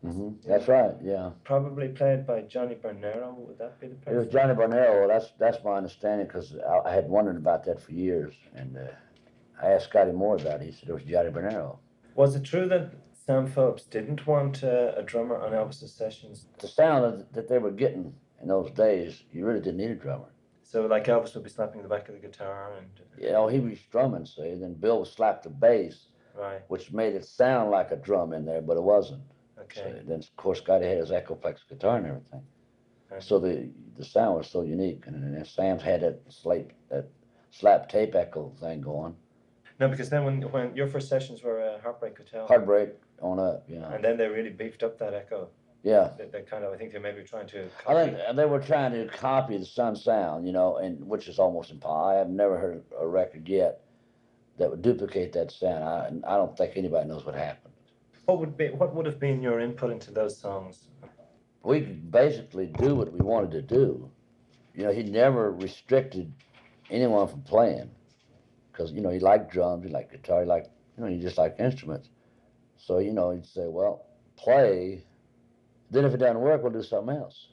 hmm 0.06 0.30
That's 0.48 0.68
right. 0.68 0.92
Yeah, 1.02 1.32
probably 1.44 1.88
played 1.90 2.26
by 2.26 2.42
Johnny 2.42 2.76
Bernero. 2.76 3.36
Would 3.36 3.58
that 3.58 3.80
be 3.80 3.88
the 3.88 3.96
person? 3.96 4.14
it 4.14 4.18
was? 4.18 4.28
Johnny 4.28 4.54
Bernero. 4.54 5.08
That's 5.08 5.32
that's 5.40 5.64
my 5.64 5.74
understanding 5.74 6.28
because 6.28 6.56
I, 6.56 6.90
I 6.90 6.94
had 6.94 7.08
wondered 7.08 7.38
about 7.38 7.64
that 7.66 7.82
for 7.82 7.92
years, 7.92 8.34
and 8.56 8.78
uh, 8.78 8.82
I 9.62 9.72
asked 9.72 9.90
Scotty 9.90 10.12
Moore 10.12 10.36
about 10.36 10.62
it. 10.62 10.66
He 10.66 10.72
said 10.72 10.90
it 10.90 10.94
was 10.94 11.04
Johnny 11.04 11.30
Bernero. 11.30 11.78
Was 12.16 12.36
it 12.36 12.44
true 12.44 12.68
that 12.70 12.92
Sam 13.26 13.48
Phillips 13.48 13.84
didn't 13.84 14.26
want 14.26 14.64
uh, 14.64 14.94
a 14.96 15.04
drummer 15.04 15.38
on 15.38 15.52
Elvis's 15.52 15.94
sessions? 15.94 16.48
The 16.60 16.68
sound 16.68 17.04
that, 17.04 17.34
that 17.34 17.48
they 17.50 17.58
were 17.58 17.72
getting 17.72 18.14
in 18.42 18.48
those 18.48 18.72
days, 18.72 19.24
you 19.32 19.46
really 19.46 19.60
didn't 19.60 19.78
need 19.78 19.92
a 19.92 19.96
drummer. 19.96 20.30
So, 20.64 20.86
like 20.86 21.06
Elvis 21.06 21.34
would 21.36 21.44
be 21.44 21.50
slapping 21.50 21.82
the 21.82 21.88
back 21.88 22.10
of 22.10 22.16
the 22.16 22.22
guitar 22.22 22.74
and 22.78 22.88
You 23.18 23.32
know, 23.32 23.48
he 23.48 23.60
was 23.60 23.80
strumming, 23.80 24.26
see, 24.26 24.56
then 24.56 24.74
Bill 24.74 25.00
would 25.00 25.08
slap 25.08 25.44
the 25.44 25.50
bass, 25.50 26.08
right. 26.36 26.62
which 26.68 26.92
made 26.92 27.16
it 27.16 27.26
sound 27.26 27.72
like 27.72 27.92
a 27.92 27.96
drum 27.96 28.34
in 28.34 28.46
there, 28.46 28.62
but 28.62 28.78
it 28.78 28.84
wasn't. 28.84 29.22
Okay. 29.62 29.82
So 29.82 30.02
then, 30.06 30.20
of 30.20 30.36
course, 30.36 30.60
Scotty 30.60 30.86
had 30.86 30.98
his 30.98 31.12
Echoplex 31.12 31.58
guitar 31.70 31.98
and 31.98 32.08
everything. 32.08 32.44
Okay. 33.12 33.22
So 33.26 33.40
the 33.40 33.70
the 33.98 34.04
sound 34.06 34.36
was 34.38 34.48
so 34.48 34.62
unique, 34.64 35.04
and 35.08 35.24
then 35.36 35.46
Sam's 35.46 35.82
had 35.82 36.02
that 36.02 36.20
slate 36.30 36.72
that 36.90 37.08
slap 37.52 37.88
tape 37.90 38.16
echo 38.16 38.52
thing 38.60 38.82
going, 38.82 39.16
No, 39.80 39.88
because 39.88 40.10
then 40.10 40.26
when 40.26 40.42
when 40.52 40.76
your 40.76 40.88
first 40.88 41.08
sessions 41.08 41.42
were 41.44 41.62
uh, 41.62 41.80
Heartbreak 41.82 42.18
Hotel, 42.18 42.46
heartbreak 42.48 42.90
on 43.22 43.40
up, 43.40 43.64
you 43.70 43.80
know. 43.80 43.88
and 43.88 44.04
then 44.04 44.18
they 44.18 44.28
really 44.28 44.50
beefed 44.50 44.84
up 44.84 44.98
that 45.00 45.14
echo. 45.14 45.50
Yeah, 45.84 46.10
They, 46.18 46.26
they 46.26 46.42
kind 46.42 46.64
of, 46.64 46.74
I 46.74 46.78
think 46.78 46.94
they 46.94 46.98
may 47.00 47.12
be 47.12 47.22
trying 47.22 47.46
to. 47.50 47.66
I 47.88 47.94
Copy. 47.94 48.12
think 48.16 48.36
they 48.36 48.46
were 48.46 48.60
trying 48.60 48.92
to 48.94 49.06
copy 49.16 49.56
the 49.60 49.66
Sun 49.66 49.96
sound, 49.96 50.48
you 50.48 50.52
know, 50.52 50.78
and 50.78 51.00
which 51.08 51.28
is 51.28 51.38
almost 51.38 51.70
impossible. 51.70 52.06
I 52.08 52.16
have 52.16 52.28
never 52.30 52.58
heard 52.58 52.84
a 53.00 53.06
record 53.06 53.48
yet 53.48 53.82
that 54.58 54.70
would 54.72 54.82
duplicate 54.82 55.32
that 55.34 55.52
sound. 55.52 55.84
I 56.26 56.34
I 56.34 56.38
don't 56.38 56.58
think 56.58 56.76
anybody 56.76 57.08
knows 57.08 57.24
what 57.24 57.36
happened. 57.36 57.65
What 58.26 58.40
would 58.40 58.58
be 58.58 58.70
what 58.70 58.94
would 58.96 59.06
have 59.06 59.20
been 59.20 59.42
your 59.42 59.60
input 59.60 59.92
into 59.92 60.12
those 60.12 60.38
songs? 60.38 60.88
we 61.66 61.82
could 61.82 62.12
basically 62.12 62.68
do 62.68 62.96
what 62.96 63.12
we 63.12 63.20
wanted 63.20 63.52
to 63.52 63.62
do. 63.62 64.10
You 64.76 64.84
know, 64.84 64.92
he 64.92 65.04
never 65.04 65.52
restricted 65.52 66.32
anyone 66.92 67.28
from 67.28 67.42
playing 67.42 67.90
because, 68.72 68.92
you 68.92 69.02
know, 69.02 69.10
he 69.10 69.20
liked 69.20 69.52
drums, 69.52 69.84
he 69.84 69.90
liked 69.90 70.12
guitar, 70.12 70.42
he 70.42 70.48
liked, 70.48 70.70
you 70.96 71.04
know, 71.04 71.10
he 71.10 71.20
just 71.20 71.38
liked 71.38 71.60
instruments. 71.60 72.10
So, 72.78 73.00
you 73.00 73.14
know, 73.14 73.32
he'd 73.32 73.48
say, 73.48 73.66
well, 73.68 74.06
play. 74.38 75.04
Then 75.90 76.06
if 76.06 76.14
it 76.14 76.18
doesn't 76.18 76.40
work, 76.40 76.62
we'll 76.62 76.72
do 76.72 76.84
something 76.84 77.16
else. 77.16 77.48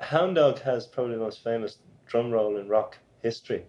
Hound 0.00 0.36
Dog 0.36 0.60
has 0.60 0.86
probably 0.86 1.14
the 1.14 1.20
most 1.20 1.42
famous 1.42 1.78
drum 2.06 2.30
roll 2.30 2.58
in 2.58 2.68
rock 2.68 2.98
history. 3.22 3.64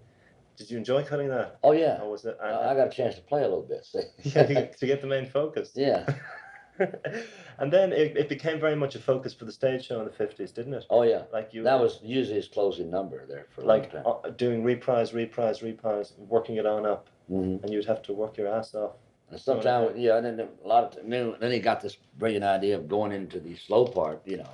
Did 0.58 0.70
you 0.70 0.78
enjoy 0.78 1.04
cutting 1.04 1.30
that? 1.30 1.58
Oh, 1.64 1.72
yeah. 1.72 2.02
Or 2.02 2.12
was 2.12 2.26
it? 2.26 2.38
I 2.42 2.72
I 2.72 2.76
got 2.76 2.88
a 2.88 2.92
chance 2.92 3.16
to 3.16 3.22
play 3.22 3.42
a 3.42 3.48
little 3.48 3.64
bit, 3.64 3.88
yeah, 4.24 4.66
to 4.80 4.86
get 4.86 5.02
the 5.02 5.08
main 5.08 5.26
focus. 5.26 5.72
yeah. 5.76 6.06
and 7.60 7.72
then 7.72 7.92
it, 7.92 8.16
it 8.18 8.30
became 8.30 8.60
very 8.60 8.76
much 8.76 8.96
a 8.96 9.00
focus 9.00 9.34
for 9.34 9.46
the 9.46 9.52
stage 9.52 9.86
show 9.86 10.00
in 10.00 10.06
the 10.06 10.12
fifties, 10.12 10.52
didn't 10.52 10.74
it? 10.74 10.86
Oh, 10.90 11.04
yeah. 11.04 11.24
Like 11.34 11.54
you, 11.54 11.64
That 11.64 11.80
was 11.80 12.00
usually 12.04 12.36
his 12.36 12.48
closing 12.48 12.90
number 12.90 13.26
there 13.28 13.48
for 13.54 13.62
a 13.62 13.66
long 13.66 13.80
like 13.80 13.92
time. 13.92 14.04
uh, 14.06 14.30
doing 14.30 14.64
reprise, 14.64 15.14
reprise, 15.14 15.62
reprise, 15.64 16.14
working 16.18 16.56
it 16.58 16.66
on 16.66 16.86
up, 16.86 17.08
Mhm. 17.32 17.64
and 17.64 17.74
you'd 17.74 17.86
have 17.86 18.02
to 18.04 18.14
work 18.14 18.38
your 18.38 18.48
ass 18.48 18.74
off. 18.76 18.94
And 19.30 19.40
sometimes, 19.40 19.98
yeah, 19.98 20.18
and 20.18 20.26
then 20.26 20.48
a 20.64 20.68
lot 20.68 20.84
of, 20.86 20.92
t- 20.92 21.00
then, 21.04 21.36
then 21.40 21.52
he 21.52 21.60
got 21.60 21.82
this 21.82 21.98
brilliant 22.18 22.46
idea 22.46 22.76
of 22.78 22.88
going 22.88 23.12
into 23.12 23.40
the 23.42 23.56
slow 23.56 23.86
part, 23.86 24.22
you 24.26 24.38
know. 24.38 24.50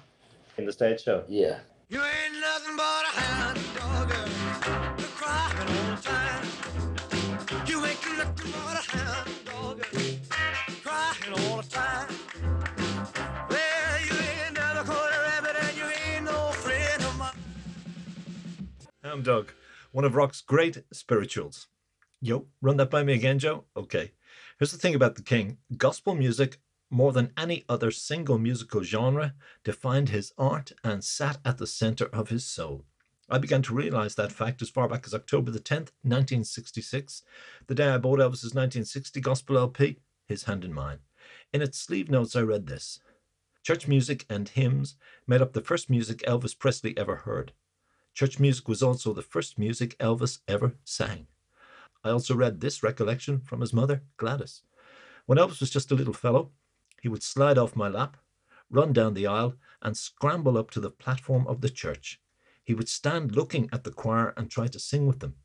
in 0.58 0.66
the 0.66 0.72
stage 0.72 1.04
show. 1.04 1.24
Yeah. 1.28 1.60
You 1.90 2.00
ain't 2.00 2.40
nothing 2.40 2.76
but 2.78 2.84
a 2.84 3.20
hound 3.20 3.53
Hound 19.14 19.26
Dog, 19.26 19.52
one 19.92 20.06
of 20.06 20.16
rock's 20.16 20.42
great 20.42 20.86
spirituals. 20.92 21.68
Yo, 22.20 22.48
run 22.64 22.78
that 22.78 22.90
by 22.90 23.04
me 23.04 23.14
again, 23.14 23.38
Joe? 23.38 23.66
Okay. 23.78 24.14
Here's 24.58 24.72
the 24.72 24.80
thing 24.80 24.96
about 24.96 25.14
the 25.14 25.22
king 25.22 25.60
gospel 25.78 26.16
music, 26.16 26.58
more 26.90 27.12
than 27.12 27.32
any 27.38 27.64
other 27.70 27.92
single 27.92 28.40
musical 28.40 28.82
genre, 28.82 29.36
defined 29.64 30.10
his 30.10 30.34
art 30.36 30.72
and 30.84 31.04
sat 31.04 31.38
at 31.46 31.60
the 31.60 31.68
center 31.68 32.06
of 32.06 32.30
his 32.30 32.44
soul. 32.44 32.86
I 33.30 33.38
began 33.38 33.62
to 33.62 33.76
realize 33.76 34.16
that 34.16 34.32
fact 34.32 34.64
as 34.64 34.72
far 34.72 34.88
back 34.88 35.04
as 35.06 35.14
October 35.14 35.52
the 35.52 35.60
10th, 35.60 35.92
1966, 36.02 37.22
the 37.68 37.76
day 37.76 37.90
I 37.90 38.00
bought 38.00 38.18
Elvis's 38.18 38.56
1960 38.56 39.22
gospel 39.22 39.60
LP, 39.60 40.00
His 40.26 40.46
Hand 40.46 40.66
in 40.66 40.74
Mine. 40.74 41.02
In 41.54 41.62
its 41.62 41.78
sleeve 41.78 42.10
notes, 42.10 42.36
I 42.36 42.42
read 42.42 42.66
this 42.66 43.00
Church 43.62 43.88
music 43.88 44.26
and 44.28 44.50
hymns 44.50 44.96
made 45.28 45.44
up 45.44 45.54
the 45.54 45.62
first 45.62 45.88
music 45.88 46.24
Elvis 46.28 46.58
Presley 46.58 46.98
ever 46.98 47.18
heard. 47.18 47.54
Church 48.14 48.40
music 48.40 48.68
was 48.68 48.84
also 48.84 49.12
the 49.12 49.22
first 49.24 49.58
music 49.58 49.98
Elvis 49.98 50.40
ever 50.48 50.76
sang. 50.84 51.28
I 52.04 52.10
also 52.10 52.36
read 52.36 52.60
this 52.60 52.84
recollection 52.84 53.40
from 53.40 53.62
his 53.62 53.74
mother, 53.74 54.04
Gladys. 54.18 54.62
When 55.26 55.38
Elvis 55.38 55.60
was 55.60 55.72
just 55.72 55.92
a 55.92 55.96
little 55.96 56.14
fellow, 56.14 56.52
he 57.02 57.10
would 57.10 57.24
slide 57.24 57.58
off 57.58 57.76
my 57.76 57.88
lap, 57.88 58.18
run 58.70 58.94
down 58.94 59.14
the 59.14 59.26
aisle, 59.26 59.56
and 59.82 59.98
scramble 59.98 60.58
up 60.58 60.70
to 60.72 60.80
the 60.80 60.92
platform 60.92 61.48
of 61.48 61.62
the 61.62 61.70
church. 61.70 62.22
He 62.64 62.74
would 62.74 62.88
stand 62.88 63.36
looking 63.36 63.68
at 63.74 63.84
the 63.84 63.92
choir 63.92 64.34
and 64.38 64.50
try 64.50 64.68
to 64.68 64.80
sing 64.80 65.08
with 65.08 65.20
them. 65.20 65.36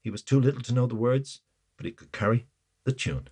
He 0.00 0.10
was 0.10 0.22
too 0.22 0.40
little 0.40 0.62
to 0.62 0.74
know 0.74 0.86
the 0.86 0.94
words, 0.94 1.42
but 1.76 1.86
he 1.86 1.92
could 1.92 2.12
carry 2.12 2.46
the 2.84 2.92
tune. 2.92 3.28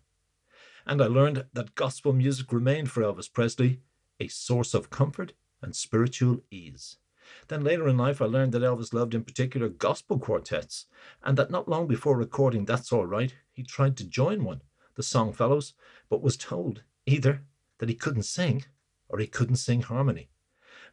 And 0.87 1.01
I 1.01 1.07
learned 1.07 1.47
that 1.53 1.75
gospel 1.75 2.13
music 2.13 2.53
remained 2.53 2.91
for 2.91 3.03
Elvis 3.03 3.33
Presley 3.33 3.81
a 4.21 4.29
source 4.29 4.75
of 4.75 4.91
comfort 4.91 5.33
and 5.63 5.75
spiritual 5.75 6.43
ease. 6.51 6.99
Then 7.49 7.65
later 7.65 7.89
in 7.89 7.97
life, 7.97 8.21
I 8.21 8.27
learned 8.27 8.53
that 8.53 8.63
Elvis 8.63 8.93
loved 8.93 9.15
in 9.15 9.25
particular 9.25 9.69
gospel 9.69 10.19
quartets, 10.19 10.87
and 11.23 11.37
that 11.39 11.51
not 11.51 11.69
long 11.69 11.87
before 11.87 12.17
recording 12.17 12.65
That's 12.65 12.93
All 12.93 13.07
Right, 13.07 13.35
he 13.53 13.63
tried 13.63 13.97
to 13.99 14.05
join 14.05 14.45
one, 14.45 14.63
the 14.95 15.03
Songfellows, 15.03 15.73
but 16.09 16.23
was 16.23 16.37
told 16.37 16.83
either 17.07 17.43
that 17.79 17.89
he 17.89 17.95
couldn't 17.95 18.25
sing 18.25 18.65
or 19.09 19.19
he 19.19 19.27
couldn't 19.27 19.57
sing 19.57 19.83
harmony. 19.83 20.29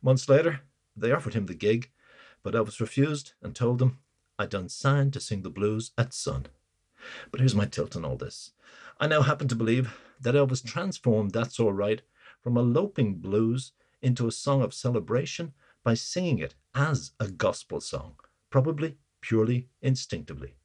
Months 0.01 0.27
later, 0.27 0.61
they 0.95 1.11
offered 1.11 1.33
him 1.33 1.45
the 1.45 1.53
gig, 1.53 1.91
but 2.43 2.53
Elvis 2.53 2.79
refused 2.79 3.33
and 3.41 3.55
told 3.55 3.79
them, 3.79 3.99
I 4.37 4.45
done 4.45 4.69
signed 4.69 5.13
to 5.13 5.19
sing 5.19 5.41
the 5.41 5.49
blues 5.49 5.91
at 5.97 6.13
Sun. 6.13 6.47
But 7.31 7.39
here's 7.39 7.55
my 7.55 7.65
tilt 7.65 7.95
on 7.95 8.05
all 8.05 8.17
this. 8.17 8.51
I 8.99 9.07
now 9.07 9.21
happen 9.21 9.47
to 9.47 9.55
believe 9.55 9.97
that 10.19 10.35
Elvis 10.35 10.65
transformed 10.65 11.31
That's 11.31 11.59
All 11.59 11.73
Right 11.73 12.01
from 12.41 12.57
a 12.57 12.61
loping 12.61 13.15
blues 13.15 13.73
into 14.01 14.27
a 14.27 14.31
song 14.31 14.61
of 14.61 14.73
celebration 14.73 15.53
by 15.83 15.93
singing 15.93 16.39
it 16.39 16.55
as 16.75 17.11
a 17.19 17.27
gospel 17.27 17.81
song, 17.81 18.15
probably 18.49 18.97
purely 19.21 19.69
instinctively. 19.81 20.55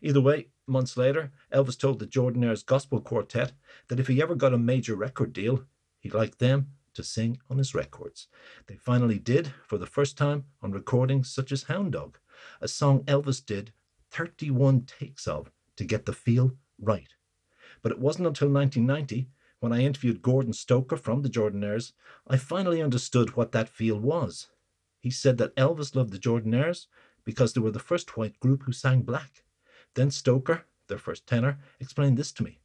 Either 0.00 0.20
way, 0.20 0.48
months 0.66 0.96
later, 0.96 1.32
Elvis 1.52 1.78
told 1.78 1.98
the 1.98 2.06
Jordanaires 2.06 2.64
Gospel 2.64 3.00
Quartet 3.00 3.52
that 3.88 3.98
if 3.98 4.06
he 4.06 4.22
ever 4.22 4.34
got 4.34 4.54
a 4.54 4.58
major 4.58 4.94
record 4.94 5.32
deal, 5.32 5.64
he'd 5.98 6.14
like 6.14 6.38
them 6.38 6.68
to 6.94 7.02
sing 7.02 7.38
on 7.50 7.58
his 7.58 7.74
records. 7.74 8.28
They 8.66 8.76
finally 8.76 9.18
did 9.18 9.52
for 9.66 9.78
the 9.78 9.86
first 9.86 10.16
time 10.16 10.44
on 10.62 10.72
recordings 10.72 11.30
such 11.30 11.52
as 11.52 11.64
Hound 11.64 11.92
Dog, 11.92 12.18
a 12.60 12.68
song 12.68 13.04
Elvis 13.04 13.44
did 13.44 13.72
31 14.10 14.82
takes 14.82 15.26
of 15.26 15.50
to 15.76 15.84
get 15.84 16.06
the 16.06 16.12
feel 16.12 16.56
right. 16.80 17.08
But 17.82 17.92
it 17.92 17.98
wasn't 17.98 18.26
until 18.26 18.48
1990, 18.48 19.28
when 19.60 19.72
I 19.72 19.80
interviewed 19.80 20.22
Gordon 20.22 20.52
Stoker 20.52 20.96
from 20.96 21.22
the 21.22 21.28
Jordanaires, 21.28 21.92
I 22.26 22.36
finally 22.36 22.80
understood 22.80 23.36
what 23.36 23.52
that 23.52 23.68
feel 23.68 23.98
was. 23.98 24.48
He 25.00 25.10
said 25.10 25.38
that 25.38 25.54
Elvis 25.56 25.94
loved 25.94 26.12
the 26.12 26.18
Jordanaires 26.18 26.86
because 27.24 27.52
they 27.52 27.60
were 27.60 27.70
the 27.70 27.78
first 27.78 28.16
white 28.16 28.38
group 28.40 28.64
who 28.64 28.72
sang 28.72 29.02
black. 29.02 29.44
Then 29.94 30.10
Stoker, 30.10 30.64
their 30.88 30.98
first 30.98 31.26
tenor, 31.26 31.58
explained 31.80 32.16
this 32.16 32.32
to 32.32 32.42
me. 32.42 32.60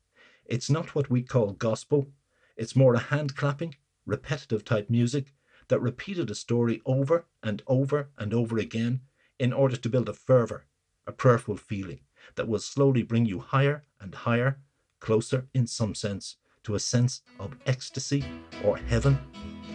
It's 0.45 0.69
not 0.69 0.95
what 0.95 1.09
we 1.09 1.21
call 1.21 1.53
gospel, 1.53 2.09
it's 2.57 2.75
more 2.75 2.93
a 2.93 2.99
hand 2.99 3.35
clapping, 3.35 3.75
repetitive 4.05 4.63
type 4.65 4.89
music 4.89 5.33
that 5.69 5.81
repeated 5.81 6.29
a 6.29 6.35
story 6.35 6.81
over 6.85 7.25
and 7.41 7.61
over 7.67 8.09
and 8.17 8.33
over 8.33 8.57
again 8.57 9.01
in 9.39 9.53
order 9.53 9.75
to 9.75 9.89
build 9.89 10.09
a 10.09 10.13
fervor, 10.13 10.65
a 11.07 11.11
prayerful 11.11 11.57
feeling 11.57 12.01
that 12.35 12.47
will 12.47 12.59
slowly 12.59 13.03
bring 13.03 13.25
you 13.25 13.39
higher 13.39 13.83
and 13.99 14.13
higher, 14.13 14.59
closer 14.99 15.47
in 15.53 15.67
some 15.67 15.95
sense 15.95 16.37
to 16.63 16.75
a 16.75 16.79
sense 16.79 17.21
of 17.39 17.57
ecstasy 17.65 18.23
or 18.63 18.77
heaven, 18.77 19.19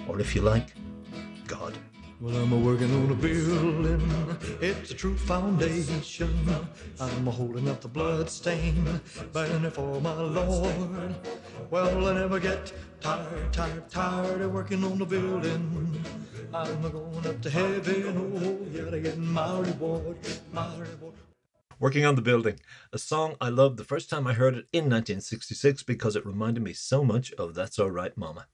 or 0.09 0.21
if 0.21 0.35
you 0.35 0.41
like, 0.41 0.73
God. 1.47 1.77
Well, 2.20 2.34
I'm 2.34 2.52
a 2.52 2.58
working 2.58 2.92
on 2.96 3.12
a 3.12 3.14
building. 3.14 4.37
It's 4.60 4.90
a 4.90 4.94
true 4.94 5.16
foundation. 5.16 6.34
I'm 6.98 7.28
a 7.28 7.30
holding 7.30 7.68
up 7.68 7.80
the 7.80 7.87
blood 7.87 8.28
stain, 8.28 9.00
burning 9.32 9.70
for 9.70 10.00
my 10.00 10.20
Lord. 10.20 11.14
Well, 11.70 12.08
I 12.08 12.14
never 12.14 12.40
get 12.40 12.72
tired, 13.00 13.52
tired, 13.52 13.88
tired 13.88 14.40
of 14.40 14.52
working 14.52 14.82
on 14.82 14.98
the 14.98 15.06
building. 15.06 16.04
I'm 16.52 16.84
a 16.84 16.90
going 16.90 17.25
up 17.25 17.40
to 17.40 17.50
heaven. 17.50 18.32
Oh, 18.37 18.66
yeah, 18.76 18.90
to 18.90 18.98
get 18.98 19.16
my 19.16 19.60
reward, 19.60 20.16
my 20.52 20.76
reward. 20.76 21.14
Working 21.78 22.04
on 22.04 22.16
the 22.16 22.22
Building, 22.22 22.58
a 22.92 22.98
song 22.98 23.37
I 23.40 23.50
loved 23.50 23.76
the 23.76 23.84
first 23.84 24.10
time 24.10 24.26
I 24.26 24.32
heard 24.32 24.54
it 24.54 24.66
in 24.72 24.87
1966 24.87 25.84
because 25.84 26.16
it 26.16 26.26
reminded 26.26 26.64
me 26.64 26.72
so 26.72 27.04
much 27.04 27.30
of 27.34 27.54
That's 27.54 27.78
All 27.78 27.92
Right, 27.92 28.16
Mama. 28.16 28.48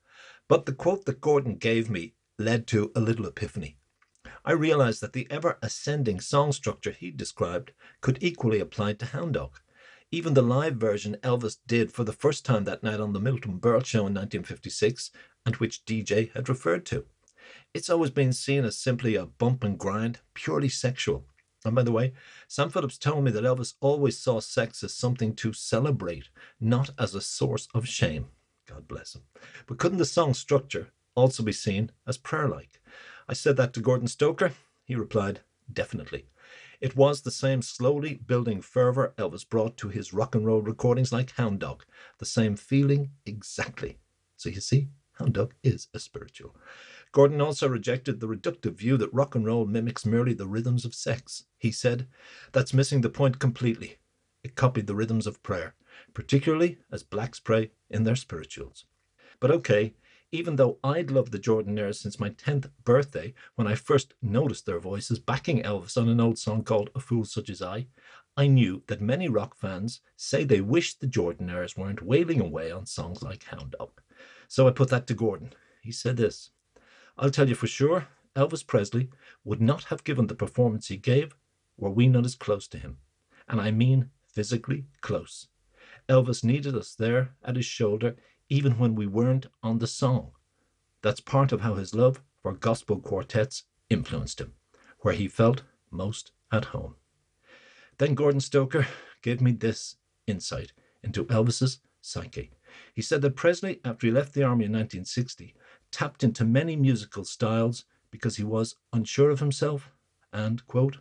But 0.49 0.66
the 0.66 0.75
quote 0.75 1.06
that 1.06 1.23
Gordon 1.23 1.56
gave 1.56 1.88
me 1.88 2.12
led 2.38 2.67
to 2.67 2.91
a 2.95 3.00
little 3.00 3.26
epiphany. 3.26 3.76
I 4.45 4.53
realized 4.53 5.00
that 5.00 5.12
the 5.12 5.26
ever 5.31 5.59
ascending 5.62 6.21
song 6.21 6.53
structure 6.53 6.91
he 6.91 7.11
described 7.11 7.73
could 8.00 8.19
equally 8.21 8.61
apply 8.61 8.95
to 8.95 9.07
Hound 9.07 9.35
Dog. 9.35 9.59
Even 10.11 10.35
the 10.35 10.43
live 10.43 10.76
version 10.76 11.17
Elvis 11.23 11.57
did 11.67 11.93
for 11.93 12.05
the 12.05 12.12
first 12.12 12.45
time 12.45 12.64
that 12.64 12.83
night 12.83 13.00
on 13.00 13.12
the 13.12 13.21
Milton 13.21 13.59
Berle 13.59 13.85
show 13.85 14.00
in 14.00 14.14
1956, 14.14 15.11
and 15.47 15.57
which 15.57 15.85
DJ 15.85 16.33
had 16.33 16.49
referred 16.49 16.85
to. 16.87 17.07
It's 17.73 17.91
always 17.91 18.11
been 18.11 18.33
seen 18.33 18.64
as 18.64 18.76
simply 18.79 19.14
a 19.14 19.26
bump 19.26 19.64
and 19.64 19.79
grind, 19.79 20.21
purely 20.35 20.69
sexual. 20.69 21.25
And 21.64 21.75
by 21.75 21.83
the 21.83 21.93
way, 21.93 22.12
Sam 22.47 22.69
Phillips 22.69 22.99
told 22.99 23.25
me 23.25 23.31
that 23.31 23.45
Elvis 23.45 23.75
always 23.81 24.19
saw 24.19 24.41
sex 24.41 24.85
as 24.85 24.95
something 24.95 25.35
to 25.37 25.53
celebrate, 25.53 26.29
not 26.61 26.91
as 26.99 27.14
a 27.14 27.21
source 27.21 27.69
of 27.75 27.88
shame. 27.88 28.26
God 28.67 28.87
bless 28.87 29.14
him. 29.14 29.23
But 29.67 29.79
couldn't 29.79 29.99
the 29.99 30.05
song 30.05 30.35
structure 30.35 30.88
also 31.14 31.42
be 31.42 31.52
seen 31.52 31.90
as 32.06 32.18
prayer 32.18 32.49
like. 32.49 32.80
I 33.28 33.33
said 33.33 33.56
that 33.56 33.73
to 33.75 33.80
Gordon 33.80 34.09
Stoker. 34.09 34.52
He 34.85 34.94
replied, 34.94 35.40
Definitely. 35.73 36.26
It 36.80 36.97
was 36.97 37.23
the 37.23 37.30
same 37.30 37.62
slowly 37.62 38.14
building 38.14 38.61
fervour 38.61 39.14
Elvis 39.16 39.49
brought 39.49 39.76
to 39.78 39.88
his 39.88 40.12
rock 40.12 40.35
and 40.35 40.44
roll 40.44 40.61
recordings 40.61 41.12
like 41.12 41.30
Hound 41.33 41.61
Dog, 41.61 41.85
the 42.18 42.26
same 42.26 42.56
feeling 42.56 43.11
exactly. 43.25 43.99
So 44.37 44.50
you 44.50 44.61
see, 44.61 44.88
Hound 45.14 45.35
Dog 45.35 45.54
is 45.62 45.88
a 45.94 45.99
spiritual. 45.99 46.54
Gordon 47.12 47.40
also 47.40 47.68
rejected 47.68 48.21
the 48.21 48.26
reductive 48.28 48.75
view 48.75 48.97
that 48.97 49.14
rock 49.14 49.35
and 49.35 49.47
roll 49.47 49.64
mimics 49.64 50.04
merely 50.04 50.35
the 50.35 50.47
rhythms 50.49 50.85
of 50.85 50.94
sex. 50.94 51.44
He 51.56 51.71
said, 51.71 52.09
That's 52.52 52.75
missing 52.75 53.00
the 53.00 53.09
point 53.09 53.38
completely. 53.38 53.99
It 54.42 54.56
copied 54.56 54.87
the 54.87 54.97
rhythms 54.97 55.26
of 55.26 55.42
prayer, 55.42 55.75
particularly 56.12 56.78
as 56.92 57.02
blacks 57.02 57.40
pray 57.40 57.71
in 57.88 58.04
their 58.04 58.16
spirituals. 58.16 58.85
But 59.40 59.50
okay, 59.52 59.94
even 60.35 60.57
though 60.57 60.79
I'd 60.83 61.12
loved 61.12 61.31
the 61.31 61.38
Jordanaires 61.38 61.95
since 61.95 62.19
my 62.19 62.31
10th 62.31 62.69
birthday 62.83 63.35
when 63.55 63.69
I 63.69 63.76
first 63.76 64.14
noticed 64.21 64.67
their 64.67 64.81
voices 64.81 65.21
backing 65.21 65.62
Elvis 65.62 65.97
on 65.97 66.09
an 66.09 66.21
old 66.21 66.38
song 66.38 66.64
called 66.64 66.91
A 66.97 66.99
Fool 66.99 67.25
Such 67.25 67.49
as 67.50 67.62
I, 67.62 67.87
I 68.37 68.49
knew 68.49 68.83
that 68.88 69.00
many 69.00 69.29
rock 69.29 69.57
fans 69.57 70.00
say 70.17 70.43
they 70.43 70.61
wish 70.61 70.95
the 70.95 71.07
Jordanaires 71.07 71.79
weren't 71.79 72.03
wailing 72.03 72.41
away 72.41 72.73
on 72.73 72.85
songs 72.85 73.23
like 73.23 73.45
Hound 73.45 73.76
Dog. 73.79 73.93
So 74.49 74.67
I 74.67 74.73
put 74.73 74.88
that 74.88 75.07
to 75.07 75.14
Gordon. 75.14 75.53
He 75.81 75.93
said 75.93 76.17
this 76.17 76.50
I'll 77.17 77.31
tell 77.31 77.49
you 77.49 77.55
for 77.55 77.69
sure, 77.69 78.09
Elvis 78.35 78.67
Presley 78.67 79.11
would 79.45 79.62
not 79.62 79.85
have 79.85 80.03
given 80.03 80.26
the 80.26 80.35
performance 80.35 80.88
he 80.88 80.97
gave 80.97 81.37
were 81.76 81.91
we 81.91 82.09
not 82.09 82.25
as 82.25 82.35
close 82.35 82.67
to 82.69 82.79
him. 82.79 82.97
And 83.47 83.61
I 83.61 83.71
mean 83.71 84.11
physically 84.26 84.87
close. 85.00 85.47
Elvis 86.09 86.43
needed 86.43 86.75
us 86.75 86.97
there 86.97 87.37
at 87.45 87.55
his 87.55 87.67
shoulder 87.67 88.17
even 88.49 88.79
when 88.79 88.95
we 88.95 89.07
weren't 89.07 89.47
on 89.63 89.79
the 89.79 89.87
song. 89.87 90.33
That's 91.03 91.21
part 91.21 91.53
of 91.53 91.61
how 91.61 91.75
his 91.75 91.95
love 91.95 92.21
for 92.43 92.53
gospel 92.53 93.01
quartets 93.01 93.65
influenced 93.91 94.41
him, 94.41 94.53
where 95.01 95.15
he 95.15 95.29
felt 95.29 95.63
most 95.91 96.33
at 96.53 96.67
home. 96.67 96.97
Then 97.99 98.15
Gordon 98.15 98.41
Stoker 98.41 98.87
gave 99.23 99.41
me 99.41 99.53
this 99.53 99.97
insight 100.27 100.73
into 101.03 101.25
Elvis's 101.27 101.81
psyche. 102.01 102.51
He 102.93 103.03
said 103.03 103.23
that 103.23 103.37
Presley, 103.37 103.81
after 103.85 104.07
he 104.07 104.13
left 104.13 104.35
the 104.35 104.43
army 104.43 104.65
in 104.65 104.73
1960, 104.73 105.55
tapped 105.91 106.25
into 106.25 106.45
many 106.45 106.77
musical 106.77 107.25
styles 107.25 107.85
because 108.11 108.37
he 108.37 108.45
was 108.45 108.77
unsure 108.93 109.31
of 109.31 109.41
himself 109.41 109.91
and, 110.33 110.67
quote, 110.67 110.99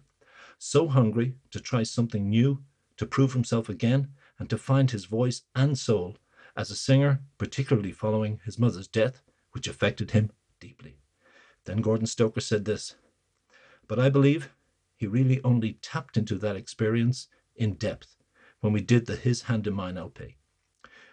so 0.58 0.88
hungry 0.88 1.36
to 1.52 1.60
try 1.60 1.84
something 1.84 2.30
new, 2.30 2.64
to 2.98 3.06
prove 3.06 3.34
himself 3.34 3.70
again, 3.70 4.10
and 4.40 4.50
to 4.50 4.58
find 4.58 4.92
his 4.92 5.06
voice 5.06 5.42
and 5.56 5.78
soul 5.78 6.16
as 6.56 6.70
a 6.70 6.76
singer, 6.76 7.22
particularly 7.38 7.92
following 7.92 8.40
his 8.46 8.60
mother's 8.60 8.88
death, 8.88 9.22
which 9.52 9.68
affected 9.68 10.12
him 10.12 10.32
deeply. 10.60 10.98
Then 11.66 11.82
Gordon 11.82 12.08
Stoker 12.08 12.42
said 12.42 12.66
this 12.66 12.96
But 13.88 14.00
I 14.00 14.10
believe 14.10 14.50
he 14.96 15.08
really 15.08 15.42
only 15.44 15.74
tapped 15.82 16.18
into 16.18 16.38
that 16.40 16.56
experience 16.56 17.28
in 17.56 17.74
depth 17.74 18.16
when 18.62 18.74
we 18.74 18.82
did 18.82 19.06
the 19.06 19.16
His 19.16 19.44
Hand 19.44 19.68
in 19.68 19.74
Mine 19.74 19.98
LP. 19.98 20.38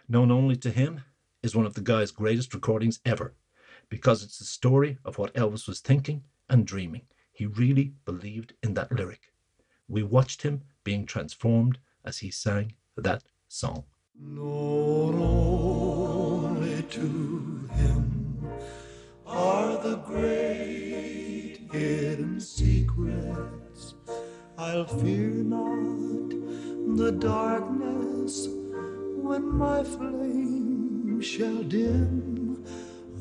Known 0.09 0.31
only 0.31 0.57
to 0.57 0.71
him 0.71 1.03
is 1.43 1.57
one 1.57 1.67
of 1.67 1.75
the 1.75 1.81
guy's 1.81 2.11
greatest 2.11 2.55
recordings 2.55 3.01
ever 3.05 3.35
because 3.89 4.23
it's 4.23 4.39
the 4.39 4.45
story 4.45 4.99
of 5.05 5.19
what 5.19 5.35
Elvis 5.35 5.67
was 5.67 5.81
thinking 5.81 6.23
and 6.49 6.67
dreaming. 6.67 7.03
He 7.33 7.47
really 7.47 7.95
believed 8.05 8.55
in 8.63 8.75
that 8.75 8.93
lyric. 8.93 9.33
We 9.89 10.03
watched 10.03 10.43
him 10.43 10.63
being 10.85 11.07
transformed 11.07 11.79
as 12.05 12.19
he 12.19 12.31
sang 12.31 12.75
that 12.97 13.25
song. 13.49 13.85
Known 14.23 15.19
only 15.23 16.83
to 16.83 17.69
him 17.73 18.45
are 19.27 19.79
the 19.83 19.97
great 19.97 21.61
hidden 21.73 22.39
secrets. 22.39 23.95
I'll 24.59 24.85
fear 24.85 25.31
not 25.31 26.29
the 26.99 27.13
darkness 27.13 28.47
when 28.47 29.57
my 29.57 29.83
flame 29.85 31.23
shall 31.23 31.63
dim. 31.63 32.63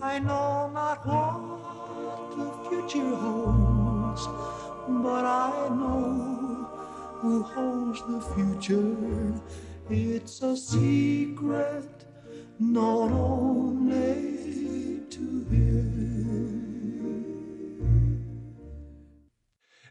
I 0.01 0.19
know 0.19 0.69
not 0.73 1.07
what 1.07 2.35
the 2.35 2.69
future 2.69 3.15
holds, 3.15 4.27
but 5.01 5.23
I 5.23 5.69
know 5.69 6.67
who 7.21 7.43
holds 7.43 8.01
the 8.01 8.19
future. 8.35 9.41
It's 9.89 10.43
a 10.43 10.56
secret 10.56 12.06
known 12.60 13.12
only 13.12 15.02
to 15.10 15.45
him. 15.49 15.80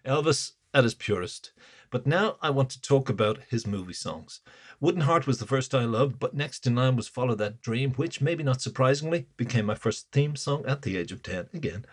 Elvis 0.04 0.52
at 0.72 0.84
his 0.84 0.94
purest. 0.94 1.50
But 1.90 2.06
now 2.06 2.36
I 2.40 2.50
want 2.50 2.70
to 2.70 2.80
talk 2.80 3.08
about 3.08 3.40
his 3.48 3.66
movie 3.66 3.92
songs. 3.92 4.40
Wooden 4.78 5.00
Heart 5.00 5.26
was 5.26 5.38
the 5.38 5.46
first 5.46 5.74
I 5.74 5.84
loved, 5.84 6.20
but 6.20 6.34
next 6.34 6.66
in 6.66 6.76
line 6.76 6.94
was 6.94 7.08
Follow 7.08 7.34
That 7.34 7.60
Dream, 7.60 7.94
which, 7.94 8.20
maybe 8.20 8.44
not 8.44 8.60
surprisingly, 8.60 9.26
became 9.36 9.66
my 9.66 9.74
first 9.74 10.12
theme 10.12 10.36
song 10.36 10.64
at 10.66 10.82
the 10.82 10.96
age 10.96 11.10
of 11.10 11.24
10 11.24 11.48
again. 11.54 11.86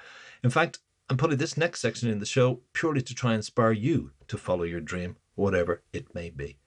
In 0.44 0.50
fact, 0.52 0.80
I'm 1.10 1.18
putting 1.18 1.38
this 1.38 1.58
next 1.58 1.80
section 1.82 2.10
in 2.10 2.20
the 2.20 2.26
show 2.26 2.62
purely 2.74 3.02
to 3.02 3.16
try 3.16 3.32
and 3.32 3.38
inspire 3.38 3.72
you 3.72 4.12
to 4.28 4.38
follow 4.38 4.64
your 4.64 4.82
dream, 4.82 5.16
whatever 5.36 5.82
it 5.94 6.14
may 6.14 6.30
be. 6.30 6.58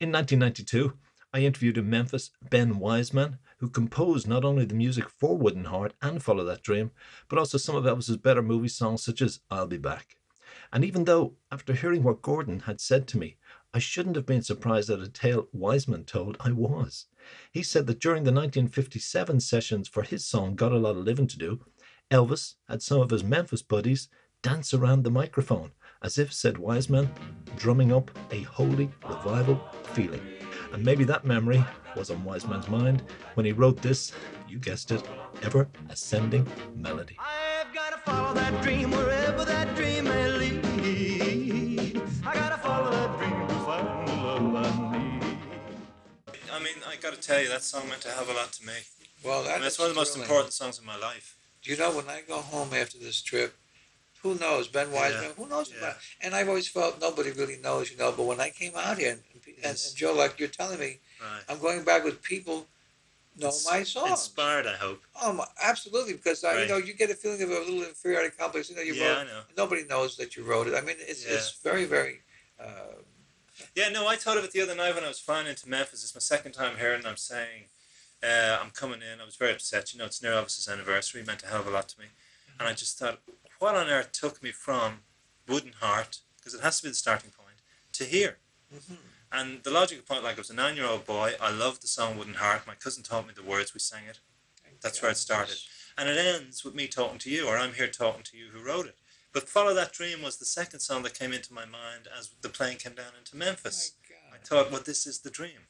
In 0.00 0.12
1992, 0.12 0.96
I 1.34 1.40
interviewed 1.40 1.76
in 1.76 1.90
Memphis 1.90 2.30
Ben 2.48 2.74
Weisman, 2.74 3.38
who 3.56 3.68
composed 3.68 4.28
not 4.28 4.44
only 4.44 4.64
the 4.64 4.76
music 4.76 5.10
for 5.10 5.36
Wooden 5.36 5.64
Heart 5.64 5.94
and 6.00 6.22
Follow 6.22 6.44
That 6.44 6.62
Dream, 6.62 6.92
but 7.28 7.36
also 7.36 7.58
some 7.58 7.74
of 7.74 7.82
Elvis's 7.84 8.16
better 8.16 8.40
movie 8.40 8.68
songs 8.68 9.02
such 9.02 9.20
as 9.20 9.40
I'll 9.50 9.66
Be 9.66 9.76
Back. 9.76 10.16
And 10.72 10.84
even 10.84 11.02
though, 11.02 11.34
after 11.50 11.74
hearing 11.74 12.04
what 12.04 12.22
Gordon 12.22 12.60
had 12.60 12.80
said 12.80 13.08
to 13.08 13.18
me, 13.18 13.38
I 13.74 13.80
shouldn't 13.80 14.14
have 14.14 14.24
been 14.24 14.42
surprised 14.42 14.88
at 14.88 15.00
a 15.00 15.08
tale 15.08 15.48
Weisman 15.52 16.06
told, 16.06 16.36
I 16.38 16.52
was. 16.52 17.06
He 17.50 17.64
said 17.64 17.88
that 17.88 17.98
during 17.98 18.22
the 18.22 18.30
1957 18.30 19.40
sessions 19.40 19.88
for 19.88 20.04
his 20.04 20.24
song 20.24 20.54
Got 20.54 20.70
a 20.70 20.78
Lot 20.78 20.96
of 20.96 21.04
Living 21.04 21.26
to 21.26 21.38
Do, 21.38 21.64
Elvis 22.08 22.54
had 22.68 22.82
some 22.82 23.00
of 23.00 23.10
his 23.10 23.24
Memphis 23.24 23.62
buddies 23.62 24.08
dance 24.42 24.72
around 24.72 25.02
the 25.02 25.10
microphone, 25.10 25.72
as 26.02 26.18
if, 26.18 26.32
said 26.32 26.54
Weisman, 26.54 27.08
drumming 27.56 27.92
up 27.92 28.10
a 28.30 28.42
holy 28.42 28.90
revival 29.06 29.60
feeling. 29.94 30.20
And 30.72 30.84
maybe 30.84 31.04
that 31.04 31.24
memory 31.24 31.64
was 31.96 32.10
on 32.10 32.22
Weisman's 32.22 32.68
mind 32.68 33.02
when 33.34 33.46
he 33.46 33.52
wrote 33.52 33.80
this, 33.82 34.12
you 34.48 34.58
guessed 34.58 34.90
it, 34.92 35.02
ever 35.42 35.68
ascending 35.88 36.46
melody. 36.76 37.16
I've 37.18 37.74
got 37.74 37.90
to 37.92 37.98
follow 37.98 38.34
that 38.34 38.62
dream 38.62 38.90
wherever 38.90 39.44
that 39.44 39.74
dream 39.76 40.04
may 40.04 40.28
lead. 40.28 42.02
I 42.24 42.34
got 42.34 42.50
to 42.50 42.58
follow 42.58 42.90
that 42.90 43.18
dream 43.18 43.48
to 43.48 43.54
find 43.64 44.08
the 44.08 44.12
love 44.12 44.80
I 44.80 44.98
need. 44.98 45.38
I 46.52 46.58
mean, 46.58 46.74
I 46.86 46.96
got 46.96 47.14
to 47.14 47.20
tell 47.20 47.40
you, 47.40 47.48
that 47.48 47.62
song 47.62 47.88
meant 47.88 48.02
to 48.02 48.10
have 48.10 48.28
a 48.28 48.32
lot 48.34 48.52
to 48.52 48.66
me. 48.66 48.74
Well, 49.24 49.48
I 49.48 49.56
mean, 49.56 49.64
it's 49.64 49.74
is 49.74 49.78
one 49.80 49.88
of 49.88 49.94
the 49.94 50.00
most 50.00 50.12
thrilling. 50.12 50.28
important 50.28 50.52
songs 50.52 50.78
in 50.78 50.86
my 50.86 50.96
life. 50.96 51.36
Do 51.62 51.70
you 51.72 51.76
know 51.76 51.90
when 51.90 52.08
I 52.08 52.22
go 52.26 52.36
home 52.36 52.72
after 52.72 52.98
this 52.98 53.20
trip, 53.20 53.56
who 54.22 54.34
knows? 54.36 54.68
Ben 54.68 54.88
Weisman, 54.88 55.22
Yeah, 55.22 55.28
who 55.36 55.48
knows 55.48 55.72
yeah. 55.80 55.94
And 56.20 56.34
I've 56.34 56.48
always 56.48 56.68
felt 56.68 57.00
nobody 57.00 57.30
really 57.30 57.58
knows, 57.58 57.90
you 57.90 57.96
know. 57.96 58.12
But 58.12 58.24
when 58.24 58.40
I 58.40 58.50
came 58.50 58.72
out 58.76 58.98
here, 58.98 59.12
and, 59.12 59.22
and, 59.46 59.64
and 59.64 59.78
Joe, 59.96 60.14
like 60.14 60.38
you're 60.38 60.48
telling 60.48 60.78
me, 60.80 60.98
Right. 61.20 61.42
I'm 61.48 61.58
going 61.58 61.82
back 61.84 62.04
with 62.04 62.22
people 62.22 62.66
know 63.36 63.46
Ins- 63.48 63.66
my 63.70 63.82
songs. 63.82 64.10
Inspired, 64.10 64.66
I 64.66 64.74
hope. 64.74 65.02
Oh, 65.20 65.44
absolutely, 65.62 66.14
because 66.14 66.42
you 66.42 66.66
know, 66.68 66.76
you 66.76 66.92
get 66.94 67.10
a 67.10 67.14
feeling 67.14 67.42
of 67.42 67.50
a 67.50 67.54
little 67.54 67.82
inferiority 67.82 68.34
complex. 68.36 68.70
You 68.70 68.76
know, 68.76 68.82
you 68.82 68.94
Yeah, 68.94 69.08
wrote. 69.08 69.18
I 69.18 69.24
know. 69.24 69.40
Nobody 69.56 69.84
knows 69.84 70.16
that 70.16 70.36
you 70.36 70.44
wrote 70.44 70.66
it. 70.68 70.74
I 70.74 70.80
mean, 70.80 70.96
it's 71.00 71.24
Yeah. 71.24 71.34
it's 71.34 71.52
very 71.62 71.84
very. 71.84 72.20
Uh, 72.60 72.96
Yeah, 73.74 73.88
no, 73.88 74.06
I 74.06 74.16
thought 74.16 74.38
of 74.38 74.44
it 74.44 74.52
the 74.52 74.60
other 74.60 74.74
night 74.76 74.94
when 74.94 75.02
I 75.04 75.08
was 75.08 75.18
flying 75.18 75.46
into 75.48 75.68
Memphis. 75.68 76.04
It's 76.04 76.14
my 76.14 76.20
second 76.20 76.52
time 76.52 76.76
here, 76.78 76.94
and 76.94 77.04
I'm 77.06 77.16
saying, 77.16 77.64
uh, 78.22 78.58
I'm 78.62 78.70
coming 78.70 79.00
in. 79.02 79.20
I 79.20 79.24
was 79.24 79.34
very 79.36 79.52
upset. 79.52 79.92
You 79.92 79.98
know, 79.98 80.04
it's 80.06 80.22
near 80.22 80.32
Elvis's 80.32 80.68
anniversary. 80.68 81.22
It 81.22 81.26
meant 81.26 81.42
a 81.42 81.46
hell 81.48 81.60
of 81.60 81.66
a 81.66 81.70
lot 81.70 81.88
to 81.88 81.98
me. 82.00 82.06
And 82.60 82.68
I 82.68 82.72
just 82.72 82.98
thought, 82.98 83.18
what 83.58 83.74
on 83.74 83.88
earth 83.88 84.12
took 84.12 84.42
me 84.42 84.50
from 84.50 85.00
Wooden 85.46 85.74
Heart, 85.80 86.20
because 86.36 86.54
it 86.54 86.62
has 86.62 86.78
to 86.78 86.84
be 86.84 86.88
the 86.90 86.94
starting 86.94 87.30
point, 87.30 87.58
to 87.92 88.04
here? 88.04 88.38
Mm-hmm. 88.74 88.94
And 89.30 89.62
the 89.62 89.70
logical 89.70 90.04
point, 90.04 90.24
like 90.24 90.36
I 90.36 90.40
was 90.40 90.50
a 90.50 90.54
nine 90.54 90.76
year 90.76 90.86
old 90.86 91.04
boy, 91.04 91.34
I 91.40 91.50
loved 91.50 91.82
the 91.82 91.86
song 91.86 92.16
Wooden 92.16 92.34
Heart. 92.34 92.66
My 92.66 92.74
cousin 92.74 93.02
taught 93.02 93.26
me 93.26 93.34
the 93.34 93.42
words, 93.42 93.74
we 93.74 93.80
sang 93.80 94.04
it. 94.08 94.20
That's 94.80 95.02
where 95.02 95.10
it 95.10 95.16
started. 95.16 95.56
And 95.96 96.08
it 96.08 96.16
ends 96.16 96.64
with 96.64 96.74
me 96.74 96.86
talking 96.86 97.18
to 97.18 97.30
you, 97.30 97.46
or 97.46 97.58
I'm 97.58 97.74
here 97.74 97.88
talking 97.88 98.22
to 98.24 98.36
you 98.36 98.46
who 98.52 98.64
wrote 98.64 98.86
it. 98.86 98.96
But 99.32 99.48
Follow 99.48 99.74
That 99.74 99.92
Dream 99.92 100.22
was 100.22 100.36
the 100.36 100.44
second 100.44 100.80
song 100.80 101.02
that 101.02 101.18
came 101.18 101.32
into 101.32 101.52
my 101.52 101.64
mind 101.64 102.08
as 102.16 102.30
the 102.40 102.48
plane 102.48 102.78
came 102.78 102.94
down 102.94 103.12
into 103.18 103.36
Memphis. 103.36 103.92
I 104.32 104.38
thought, 104.38 104.70
well, 104.70 104.82
this 104.84 105.06
is 105.06 105.18
the 105.18 105.30
dream. 105.30 105.66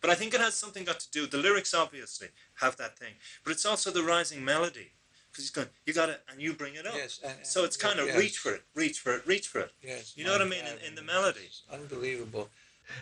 But 0.00 0.10
I 0.10 0.14
think 0.14 0.34
it 0.34 0.40
has 0.40 0.54
something 0.54 0.84
got 0.84 1.00
to 1.00 1.10
do. 1.10 1.26
The 1.26 1.38
lyrics 1.38 1.74
obviously 1.74 2.28
have 2.60 2.76
that 2.76 2.98
thing, 2.98 3.14
but 3.42 3.52
it's 3.52 3.66
also 3.66 3.90
the 3.90 4.02
rising 4.02 4.44
melody. 4.44 4.92
Because 5.34 5.46
he's 5.46 5.50
going, 5.50 5.66
you 5.84 5.92
got 5.92 6.10
it, 6.10 6.22
and 6.30 6.40
you 6.40 6.54
bring 6.54 6.76
it 6.76 6.86
up. 6.86 6.94
Yes, 6.94 7.18
and- 7.24 7.32
and- 7.38 7.44
so 7.46 7.64
it's 7.64 7.76
kind 7.76 7.98
of 7.98 8.06
yes. 8.06 8.16
reach 8.16 8.38
for 8.38 8.54
it, 8.54 8.62
reach 8.76 9.00
for 9.00 9.16
it, 9.16 9.26
reach 9.26 9.48
for 9.48 9.62
it. 9.62 9.72
yes. 9.82 10.12
You 10.16 10.24
know 10.24 10.30
what 10.30 10.40
I 10.42 10.44
mean? 10.44 10.64
In, 10.64 10.78
in 10.86 10.94
the 10.94 11.00
it's 11.00 11.12
melody. 11.12 11.48
Unbelievable. 11.72 12.50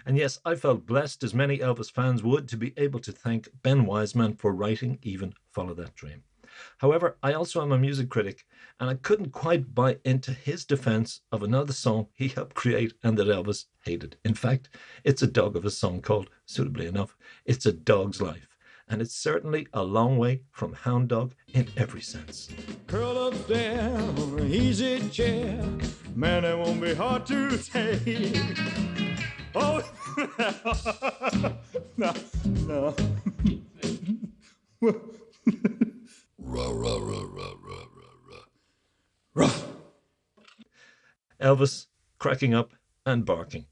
And 0.06 0.16
yes, 0.16 0.38
I 0.46 0.54
felt 0.54 0.86
blessed, 0.86 1.22
as 1.24 1.34
many 1.34 1.58
Elvis 1.58 1.90
fans 1.92 2.22
would, 2.22 2.48
to 2.48 2.56
be 2.56 2.72
able 2.78 3.00
to 3.00 3.12
thank 3.12 3.50
Ben 3.62 3.84
Weisman 3.84 4.38
for 4.38 4.54
writing 4.54 4.98
even 5.02 5.34
Follow 5.50 5.74
That 5.74 5.94
Dream. 5.94 6.22
However, 6.78 7.18
I 7.22 7.34
also 7.34 7.60
am 7.60 7.72
a 7.72 7.78
music 7.78 8.08
critic, 8.08 8.46
and 8.80 8.88
I 8.88 8.94
couldn't 8.94 9.32
quite 9.32 9.74
buy 9.74 9.98
into 10.04 10.32
his 10.32 10.64
defense 10.64 11.20
of 11.32 11.42
another 11.42 11.74
song 11.74 12.06
he 12.14 12.28
helped 12.28 12.54
create 12.54 12.94
and 13.02 13.18
that 13.18 13.28
Elvis 13.28 13.66
hated. 13.84 14.16
In 14.24 14.34
fact, 14.34 14.70
it's 15.04 15.20
a 15.22 15.26
dog 15.26 15.54
of 15.54 15.66
a 15.66 15.70
song 15.70 16.00
called, 16.00 16.30
suitably 16.46 16.86
enough, 16.86 17.14
It's 17.44 17.66
a 17.66 17.72
Dog's 17.72 18.22
Life. 18.22 18.51
And 18.92 19.00
it's 19.00 19.14
certainly 19.14 19.66
a 19.72 19.82
long 19.82 20.18
way 20.18 20.42
from 20.50 20.74
Hound 20.74 21.08
Dog 21.08 21.34
in 21.54 21.66
every 21.78 22.02
sense. 22.02 22.50
Curl 22.86 23.16
up 23.16 23.46
there 23.46 23.88
on 23.88 24.38
an 24.38 24.52
easy 24.52 25.08
chair. 25.08 25.64
Man, 26.14 26.44
it 26.44 26.58
won't 26.58 26.82
be 26.82 26.92
hard 26.92 27.24
to 27.24 27.56
take. 27.56 28.36
Oh, 29.54 29.82
no, 31.96 32.12
no. 32.66 32.94
Elvis 41.40 41.86
cracking 42.18 42.52
up 42.52 42.72
and 43.06 43.24
barking. 43.24 43.64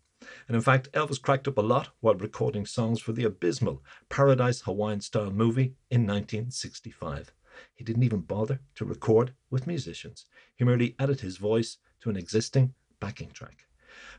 And 0.51 0.57
in 0.57 0.63
fact, 0.63 0.91
Elvis 0.91 1.23
cracked 1.23 1.47
up 1.47 1.59
a 1.59 1.61
lot 1.61 1.91
while 2.01 2.17
recording 2.17 2.67
songs 2.67 3.01
for 3.01 3.13
the 3.13 3.23
abysmal 3.23 3.85
Paradise 4.09 4.63
Hawaiian 4.63 5.01
style 5.01 5.31
movie 5.31 5.77
in 5.93 6.09
1965. 6.09 7.33
He 7.77 7.85
didn't 7.85 8.03
even 8.03 8.23
bother 8.23 8.59
to 8.75 8.85
record 8.85 9.33
with 9.49 9.69
musicians. 9.69 10.27
He 10.57 10.65
merely 10.65 10.97
added 10.99 11.21
his 11.21 11.37
voice 11.37 11.77
to 12.01 12.11
an 12.11 12.17
existing 12.17 12.75
backing 12.99 13.31
track. 13.31 13.69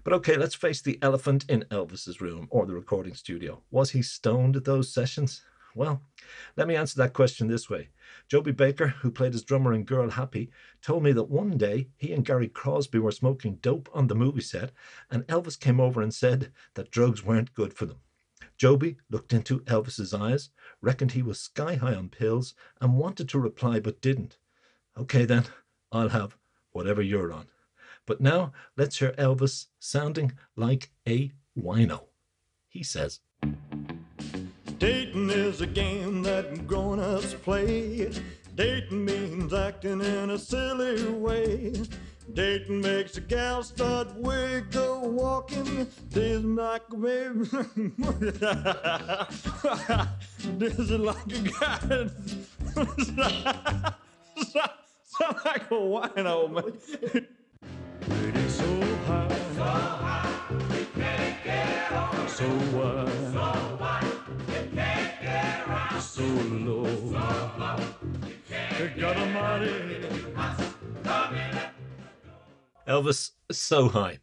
But 0.05 0.13
okay, 0.13 0.37
let's 0.37 0.55
face 0.55 0.81
the 0.81 0.97
elephant 1.01 1.43
in 1.49 1.65
Elvis's 1.69 2.21
room 2.21 2.47
or 2.49 2.65
the 2.65 2.75
recording 2.75 3.13
studio. 3.13 3.61
Was 3.69 3.91
he 3.91 4.01
stoned 4.01 4.55
at 4.55 4.63
those 4.63 4.93
sessions? 4.93 5.43
Well, 5.73 6.01
let 6.57 6.67
me 6.67 6.75
answer 6.75 6.97
that 6.97 7.13
question 7.13 7.47
this 7.47 7.69
way. 7.69 7.89
Joby 8.27 8.51
Baker, 8.51 8.87
who 8.87 9.11
played 9.11 9.33
his 9.33 9.43
drummer 9.43 9.73
in 9.73 9.83
Girl 9.83 10.09
Happy, 10.09 10.51
told 10.81 11.03
me 11.03 11.11
that 11.13 11.29
one 11.29 11.57
day 11.57 11.87
he 11.97 12.13
and 12.13 12.25
Gary 12.25 12.49
Crosby 12.49 12.99
were 12.99 13.11
smoking 13.11 13.55
dope 13.55 13.89
on 13.93 14.07
the 14.07 14.15
movie 14.15 14.41
set, 14.41 14.71
and 15.09 15.25
Elvis 15.27 15.59
came 15.59 15.79
over 15.79 16.01
and 16.01 16.13
said 16.13 16.51
that 16.73 16.91
drugs 16.91 17.23
weren't 17.23 17.53
good 17.53 17.73
for 17.73 17.85
them. 17.85 17.99
Joby 18.57 18.97
looked 19.09 19.33
into 19.33 19.61
Elvis's 19.61 20.13
eyes, 20.13 20.49
reckoned 20.81 21.13
he 21.13 21.21
was 21.21 21.39
sky 21.39 21.75
high 21.75 21.95
on 21.95 22.09
pills, 22.09 22.53
and 22.79 22.97
wanted 22.97 23.29
to 23.29 23.39
reply 23.39 23.79
but 23.79 24.01
didn't. 24.01 24.37
Okay 24.97 25.25
then, 25.25 25.45
I'll 25.91 26.09
have 26.09 26.37
whatever 26.71 27.01
you're 27.01 27.31
on. 27.31 27.47
But 28.05 28.19
now 28.21 28.51
let's 28.75 28.99
hear 28.99 29.13
Elvis 29.13 29.67
sounding 29.79 30.33
like 30.55 30.91
a 31.07 31.31
wino. 31.57 32.05
He 32.67 32.83
says, 32.83 33.21
Dating 34.81 35.29
is 35.29 35.61
a 35.61 35.67
game 35.67 36.23
that 36.23 36.65
grown 36.65 36.99
ups 36.99 37.35
play. 37.35 38.11
Dating 38.55 39.05
means 39.05 39.53
acting 39.53 40.01
in 40.01 40.31
a 40.31 40.39
silly 40.39 41.07
way. 41.07 41.71
Dating 42.33 42.81
makes 42.81 43.15
a 43.15 43.21
gal 43.21 43.61
start 43.61 44.07
wiggle 44.15 45.11
walking. 45.11 45.87
This 46.09 46.43
like 46.43 46.81
a 46.91 46.97
baby. 46.97 47.45
this 50.57 50.79
is 50.79 50.89
like 50.89 51.27
a 51.27 51.41
guy. 51.59 51.77
Sound 55.05 55.37
like 55.45 55.69
a 55.69 55.75
wino, 55.75 56.51
man. 56.51 56.73
Pretty 57.99 58.49
so 58.49 58.81
high. 59.05 59.27
So 59.53 59.63
high. 59.63 60.27
we 60.71 60.85
can't 60.99 61.37
So 62.31 62.49
wide. 62.75 63.31
So 63.31 63.60
Elvis 72.87 73.31
So 73.51 73.89
High. 73.89 74.17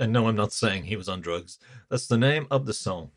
And 0.00 0.12
no, 0.12 0.26
I'm 0.26 0.34
not 0.34 0.52
saying 0.52 0.84
he 0.84 0.96
was 0.96 1.08
on 1.08 1.20
drugs. 1.20 1.60
That's 1.88 2.08
the 2.08 2.18
name 2.18 2.48
of 2.50 2.66
the 2.66 2.74
song. 2.74 3.12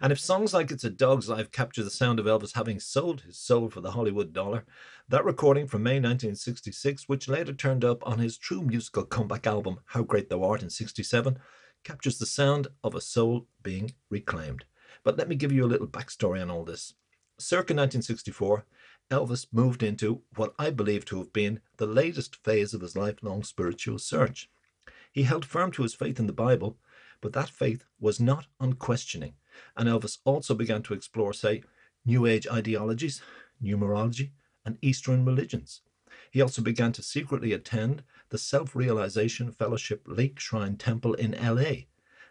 And 0.00 0.10
if 0.10 0.18
songs 0.18 0.54
like 0.54 0.70
It's 0.70 0.84
a 0.84 0.90
Dog's 0.90 1.28
Life 1.28 1.50
capture 1.50 1.82
the 1.82 1.90
sound 1.90 2.18
of 2.18 2.24
Elvis 2.24 2.54
having 2.54 2.80
sold 2.80 3.20
his 3.20 3.36
soul 3.36 3.68
for 3.68 3.82
the 3.82 3.90
Hollywood 3.90 4.32
dollar, 4.32 4.64
that 5.10 5.26
recording 5.26 5.66
from 5.66 5.82
May 5.82 5.96
1966, 5.96 7.06
which 7.06 7.28
later 7.28 7.52
turned 7.52 7.84
up 7.84 8.06
on 8.06 8.20
his 8.20 8.38
true 8.38 8.62
musical 8.62 9.04
comeback 9.04 9.46
album 9.46 9.80
How 9.84 10.02
Great 10.02 10.30
Thou 10.30 10.42
Art 10.44 10.62
in 10.62 10.70
67, 10.70 11.38
captures 11.84 12.16
the 12.16 12.24
sound 12.24 12.68
of 12.82 12.94
a 12.94 13.02
soul 13.02 13.48
being 13.62 13.92
reclaimed. 14.08 14.64
But 15.04 15.18
let 15.18 15.28
me 15.28 15.36
give 15.36 15.52
you 15.52 15.66
a 15.66 15.68
little 15.68 15.86
backstory 15.86 16.40
on 16.40 16.50
all 16.50 16.64
this. 16.64 16.94
Circa 17.38 17.74
1964, 17.74 18.64
Elvis 19.10 19.46
moved 19.50 19.82
into 19.82 20.22
what 20.36 20.54
I 20.56 20.70
believe 20.70 21.04
to 21.06 21.18
have 21.18 21.32
been 21.32 21.60
the 21.78 21.86
latest 21.86 22.36
phase 22.36 22.72
of 22.72 22.80
his 22.80 22.96
lifelong 22.96 23.42
spiritual 23.42 23.98
search. 23.98 24.48
He 25.10 25.24
held 25.24 25.44
firm 25.44 25.72
to 25.72 25.82
his 25.82 25.94
faith 25.94 26.20
in 26.20 26.28
the 26.28 26.32
Bible, 26.32 26.78
but 27.20 27.32
that 27.32 27.50
faith 27.50 27.84
was 27.98 28.20
not 28.20 28.46
unquestioning, 28.60 29.34
and 29.76 29.88
Elvis 29.88 30.18
also 30.24 30.54
began 30.54 30.82
to 30.84 30.94
explore, 30.94 31.32
say, 31.32 31.64
New 32.04 32.24
Age 32.24 32.46
ideologies, 32.46 33.20
numerology, 33.60 34.30
and 34.64 34.78
Eastern 34.80 35.24
religions. 35.24 35.82
He 36.30 36.40
also 36.40 36.62
began 36.62 36.92
to 36.92 37.02
secretly 37.02 37.52
attend 37.52 38.04
the 38.28 38.38
Self 38.38 38.76
Realization 38.76 39.50
Fellowship 39.50 40.02
Lake 40.06 40.38
Shrine 40.38 40.76
Temple 40.76 41.14
in 41.14 41.32
LA, 41.32 41.86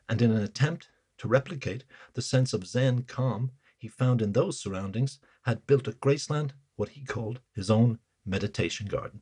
and 0.08 0.22
in 0.22 0.32
an 0.32 0.42
attempt 0.42 0.88
to 1.18 1.28
replicate 1.28 1.84
the 2.14 2.22
sense 2.22 2.54
of 2.54 2.66
Zen 2.66 3.04
calm 3.04 3.52
he 3.80 3.88
found 3.88 4.22
in 4.22 4.34
those 4.34 4.60
surroundings, 4.60 5.20
had 5.44 5.66
built 5.66 5.88
a 5.88 5.94
Graceland 5.94 6.52
what 6.80 6.90
he 6.90 7.04
called 7.04 7.42
his 7.54 7.70
own 7.70 8.00
meditation 8.26 8.88
garden. 8.88 9.22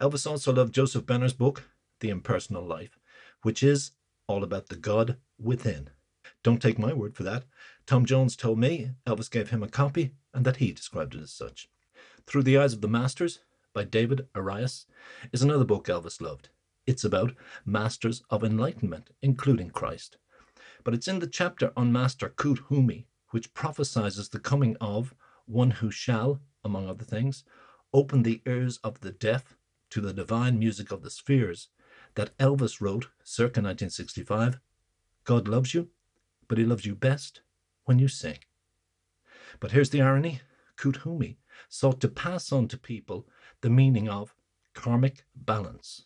Elvis 0.00 0.24
also 0.24 0.52
loved 0.52 0.72
Joseph 0.72 1.04
Benner's 1.04 1.32
book, 1.32 1.64
The 1.98 2.10
Impersonal 2.10 2.64
Life, 2.64 2.96
which 3.42 3.60
is 3.60 3.90
all 4.28 4.44
about 4.44 4.68
the 4.68 4.76
God 4.76 5.16
within. 5.36 5.90
Don't 6.44 6.62
take 6.62 6.78
my 6.78 6.92
word 6.92 7.16
for 7.16 7.24
that. 7.24 7.44
Tom 7.86 8.06
Jones 8.06 8.36
told 8.36 8.60
me 8.60 8.92
Elvis 9.04 9.28
gave 9.28 9.50
him 9.50 9.64
a 9.64 9.68
copy 9.68 10.12
and 10.32 10.46
that 10.46 10.58
he 10.58 10.70
described 10.70 11.16
it 11.16 11.22
as 11.22 11.32
such. 11.32 11.68
Through 12.24 12.44
the 12.44 12.56
Eyes 12.56 12.72
of 12.72 12.82
the 12.82 12.88
Masters 12.88 13.40
by 13.72 13.82
David 13.82 14.28
Anrias 14.36 14.86
is 15.32 15.42
another 15.42 15.64
book 15.64 15.86
Elvis 15.88 16.20
loved. 16.20 16.50
It's 16.86 17.04
about 17.04 17.34
masters 17.64 18.22
of 18.30 18.44
enlightenment, 18.44 19.10
including 19.22 19.70
Christ. 19.70 20.18
But 20.84 20.94
it's 20.94 21.08
in 21.08 21.18
the 21.18 21.26
chapter 21.26 21.72
on 21.76 21.92
Master 21.92 22.28
Kut 22.28 22.60
Humi, 22.68 23.08
which 23.30 23.54
prophesies 23.54 24.28
the 24.28 24.38
coming 24.38 24.76
of 24.80 25.14
one 25.46 25.70
who 25.72 25.90
shall, 25.90 26.40
among 26.66 26.88
other 26.88 27.04
things, 27.04 27.44
opened 27.94 28.26
the 28.26 28.42
ears 28.46 28.78
of 28.84 29.00
the 29.00 29.12
deaf 29.12 29.56
to 29.88 30.02
the 30.02 30.12
divine 30.12 30.58
music 30.58 30.92
of 30.92 31.02
the 31.02 31.10
spheres, 31.10 31.68
that 32.14 32.36
Elvis 32.38 32.80
wrote 32.80 33.08
circa 33.22 33.60
1965 33.60 34.60
God 35.24 35.48
loves 35.48 35.72
you, 35.74 35.88
but 36.48 36.58
he 36.58 36.64
loves 36.64 36.84
you 36.84 36.94
best 36.94 37.40
when 37.84 37.98
you 37.98 38.08
sing. 38.08 38.38
But 39.60 39.72
here's 39.72 39.90
the 39.90 40.02
irony 40.02 40.40
Kut 40.76 40.98
Humi 41.02 41.38
sought 41.68 42.00
to 42.00 42.08
pass 42.08 42.52
on 42.52 42.68
to 42.68 42.76
people 42.76 43.26
the 43.60 43.70
meaning 43.70 44.08
of 44.08 44.34
karmic 44.74 45.24
balance. 45.34 46.04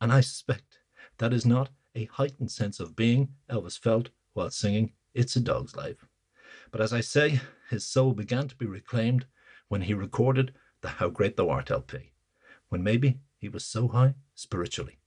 And 0.00 0.12
I 0.12 0.20
suspect 0.20 0.78
that 1.18 1.32
is 1.32 1.46
not 1.46 1.70
a 1.94 2.06
heightened 2.06 2.50
sense 2.50 2.80
of 2.80 2.96
being 2.96 3.28
Elvis 3.50 3.78
felt 3.78 4.10
while 4.32 4.50
singing 4.50 4.92
It's 5.14 5.36
a 5.36 5.40
Dog's 5.40 5.76
Life. 5.76 6.06
But 6.70 6.80
as 6.80 6.92
I 6.92 7.00
say, 7.00 7.40
his 7.70 7.84
soul 7.86 8.12
began 8.12 8.48
to 8.48 8.56
be 8.56 8.66
reclaimed 8.66 9.26
when 9.68 9.82
he 9.82 9.94
recorded 9.94 10.52
the 10.80 10.88
How 10.88 11.08
Great 11.08 11.36
Thou 11.36 11.48
Art 11.48 11.70
LP, 11.70 12.12
when 12.68 12.82
maybe 12.82 13.18
he 13.38 13.48
was 13.48 13.64
so 13.64 13.88
high 13.88 14.14
spiritually. 14.34 14.98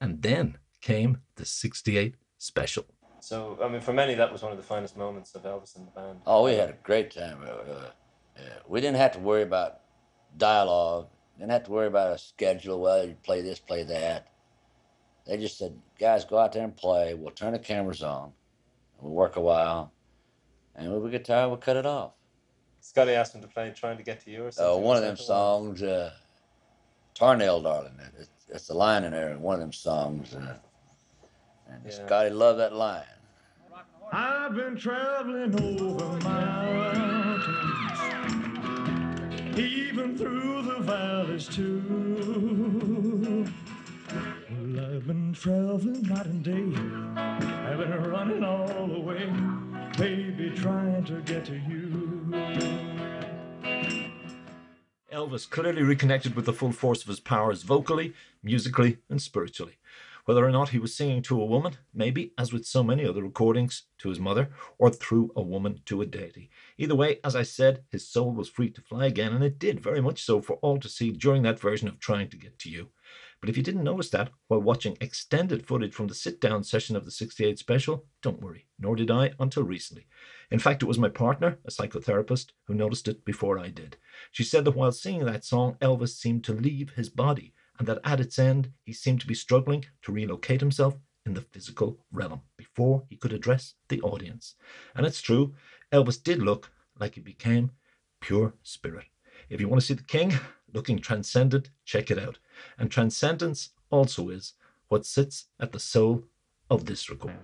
And 0.00 0.22
then 0.22 0.58
came 0.80 1.18
the 1.36 1.44
68 1.44 2.16
special. 2.38 2.84
So, 3.20 3.58
I 3.62 3.68
mean, 3.68 3.80
for 3.80 3.94
many, 3.94 4.14
that 4.14 4.30
was 4.30 4.42
one 4.42 4.52
of 4.52 4.58
the 4.58 4.64
finest 4.64 4.96
moments 4.96 5.34
of 5.34 5.44
Elvis 5.44 5.76
and 5.76 5.86
the 5.86 5.90
band. 5.92 6.20
Oh, 6.26 6.44
we 6.44 6.52
had 6.52 6.68
a 6.68 6.76
great 6.82 7.10
time. 7.10 7.38
Uh, 7.42 7.48
uh. 7.48 7.90
We 8.68 8.80
didn't 8.80 8.98
have 8.98 9.12
to 9.12 9.18
worry 9.18 9.42
about 9.42 9.80
dialogue. 10.36 11.08
Didn't 11.38 11.52
have 11.52 11.64
to 11.64 11.70
worry 11.70 11.86
about 11.86 12.12
a 12.12 12.18
schedule. 12.18 12.80
Well, 12.80 13.06
you 13.06 13.16
play 13.22 13.40
this, 13.40 13.58
play 13.58 13.82
that. 13.84 14.28
They 15.26 15.38
just 15.38 15.56
said, 15.56 15.74
guys, 15.98 16.24
go 16.24 16.38
out 16.38 16.52
there 16.52 16.64
and 16.64 16.76
play. 16.76 17.14
We'll 17.14 17.30
turn 17.30 17.54
the 17.54 17.58
cameras 17.58 18.02
on. 18.02 18.32
We'll 19.00 19.14
work 19.14 19.36
a 19.36 19.40
while. 19.40 19.92
And 20.74 20.92
when 20.92 21.02
we 21.02 21.10
get 21.10 21.24
tired, 21.24 21.48
we'll 21.48 21.56
cut 21.56 21.76
it 21.76 21.86
off. 21.86 22.12
Scotty 22.84 23.12
asked 23.12 23.34
him 23.34 23.40
to 23.40 23.48
play 23.48 23.72
Trying 23.74 23.96
to 23.96 24.02
Get 24.02 24.20
to 24.24 24.30
You 24.30 24.44
or 24.44 24.48
Uh, 24.48 24.50
something. 24.50 24.82
one 24.82 24.96
of 24.98 25.02
them 25.02 25.14
that 25.14 25.20
one? 25.20 25.26
songs, 25.26 25.82
uh, 25.82 26.12
Tarnell, 27.14 27.62
darling. 27.62 27.98
It's, 28.18 28.28
it's 28.48 28.66
the 28.66 28.74
line 28.74 29.04
in 29.04 29.12
there 29.12 29.30
in 29.30 29.40
one 29.40 29.54
of 29.54 29.60
them 29.60 29.72
songs. 29.72 30.34
Uh, 30.34 30.58
and 31.70 31.82
Yeah. 31.86 31.90
Scotty 32.06 32.28
loved 32.28 32.58
that 32.60 32.74
line. 32.74 33.04
I've 34.12 34.54
been 34.54 34.76
traveling 34.76 35.54
over 35.58 36.18
mountains, 36.28 37.98
even 39.58 40.16
through 40.18 40.62
the 40.62 40.78
valleys 40.80 41.48
too. 41.48 43.46
Well, 44.50 44.94
I've 44.94 45.06
been 45.06 45.32
traveling 45.32 46.02
night 46.02 46.26
and 46.26 46.44
day, 46.44 46.66
I've 47.18 47.78
been 47.78 48.10
running 48.10 48.44
all 48.44 48.86
the 48.88 49.00
way, 49.00 49.32
baby, 49.96 50.50
trying 50.54 51.04
to 51.06 51.22
get 51.22 51.46
to 51.46 51.56
you. 51.56 52.03
Elvis 55.12 55.48
clearly 55.48 55.82
reconnected 55.82 56.34
with 56.34 56.44
the 56.44 56.52
full 56.52 56.72
force 56.72 57.02
of 57.02 57.08
his 57.08 57.20
powers 57.20 57.62
vocally, 57.62 58.12
musically, 58.42 58.98
and 59.08 59.22
spiritually. 59.22 59.78
Whether 60.24 60.46
or 60.46 60.50
not 60.50 60.70
he 60.70 60.78
was 60.78 60.94
singing 60.94 61.20
to 61.22 61.40
a 61.40 61.44
woman, 61.44 61.76
maybe, 61.92 62.32
as 62.38 62.52
with 62.52 62.64
so 62.64 62.82
many 62.82 63.04
other 63.04 63.22
recordings, 63.22 63.82
to 63.98 64.08
his 64.08 64.18
mother, 64.18 64.50
or 64.78 64.88
through 64.88 65.32
a 65.36 65.42
woman 65.42 65.80
to 65.86 66.00
a 66.00 66.06
deity. 66.06 66.50
Either 66.78 66.94
way, 66.94 67.20
as 67.22 67.36
I 67.36 67.42
said, 67.42 67.84
his 67.90 68.08
soul 68.08 68.32
was 68.32 68.48
free 68.48 68.70
to 68.70 68.80
fly 68.80 69.06
again, 69.06 69.34
and 69.34 69.44
it 69.44 69.58
did 69.58 69.80
very 69.80 70.00
much 70.00 70.22
so 70.22 70.40
for 70.40 70.54
all 70.56 70.78
to 70.78 70.88
see 70.88 71.10
during 71.10 71.42
that 71.42 71.60
version 71.60 71.88
of 71.88 71.98
Trying 71.98 72.30
to 72.30 72.38
Get 72.38 72.58
to 72.60 72.70
You. 72.70 72.88
But 73.40 73.50
if 73.50 73.58
you 73.58 73.62
didn't 73.62 73.84
notice 73.84 74.08
that 74.10 74.30
while 74.48 74.62
watching 74.62 74.96
extended 75.02 75.66
footage 75.66 75.92
from 75.92 76.06
the 76.06 76.14
sit 76.14 76.40
down 76.40 76.64
session 76.64 76.96
of 76.96 77.04
the 77.04 77.10
68 77.10 77.58
special, 77.58 78.06
don't 78.22 78.40
worry, 78.40 78.64
nor 78.78 78.96
did 78.96 79.10
I 79.10 79.32
until 79.38 79.64
recently. 79.64 80.06
In 80.50 80.58
fact, 80.58 80.82
it 80.82 80.86
was 80.86 80.98
my 80.98 81.10
partner, 81.10 81.58
a 81.66 81.70
psychotherapist, 81.70 82.52
who 82.66 82.74
noticed 82.74 83.08
it 83.08 83.24
before 83.26 83.58
I 83.58 83.68
did. 83.68 83.98
She 84.32 84.44
said 84.44 84.64
that 84.64 84.76
while 84.76 84.92
singing 84.92 85.26
that 85.26 85.44
song, 85.44 85.76
Elvis 85.82 86.16
seemed 86.16 86.44
to 86.44 86.54
leave 86.54 86.90
his 86.90 87.10
body, 87.10 87.52
and 87.78 87.88
that 87.88 88.00
at 88.04 88.20
its 88.20 88.38
end, 88.38 88.70
he 88.84 88.92
seemed 88.92 89.20
to 89.20 89.26
be 89.26 89.34
struggling 89.34 89.84
to 90.02 90.12
relocate 90.12 90.60
himself 90.60 90.94
in 91.26 91.34
the 91.34 91.40
physical 91.40 91.98
realm 92.12 92.42
before 92.56 93.04
he 93.08 93.16
could 93.16 93.32
address 93.32 93.74
the 93.88 94.00
audience. 94.02 94.54
And 94.94 95.06
it's 95.06 95.22
true, 95.22 95.54
Elvis 95.92 96.22
did 96.22 96.42
look 96.42 96.70
like 96.98 97.14
he 97.14 97.20
became 97.20 97.70
pure 98.20 98.54
spirit. 98.62 99.06
If 99.48 99.60
you 99.60 99.68
want 99.68 99.80
to 99.80 99.86
see 99.86 99.94
the 99.94 100.02
king 100.02 100.32
looking 100.72 100.98
transcendent, 100.98 101.70
check 101.84 102.10
it 102.10 102.18
out. 102.18 102.38
And 102.78 102.90
transcendence 102.90 103.70
also 103.90 104.28
is 104.28 104.54
what 104.88 105.06
sits 105.06 105.46
at 105.60 105.72
the 105.72 105.80
soul 105.80 106.24
of 106.70 106.84
this 106.84 107.08
record. 107.10 107.36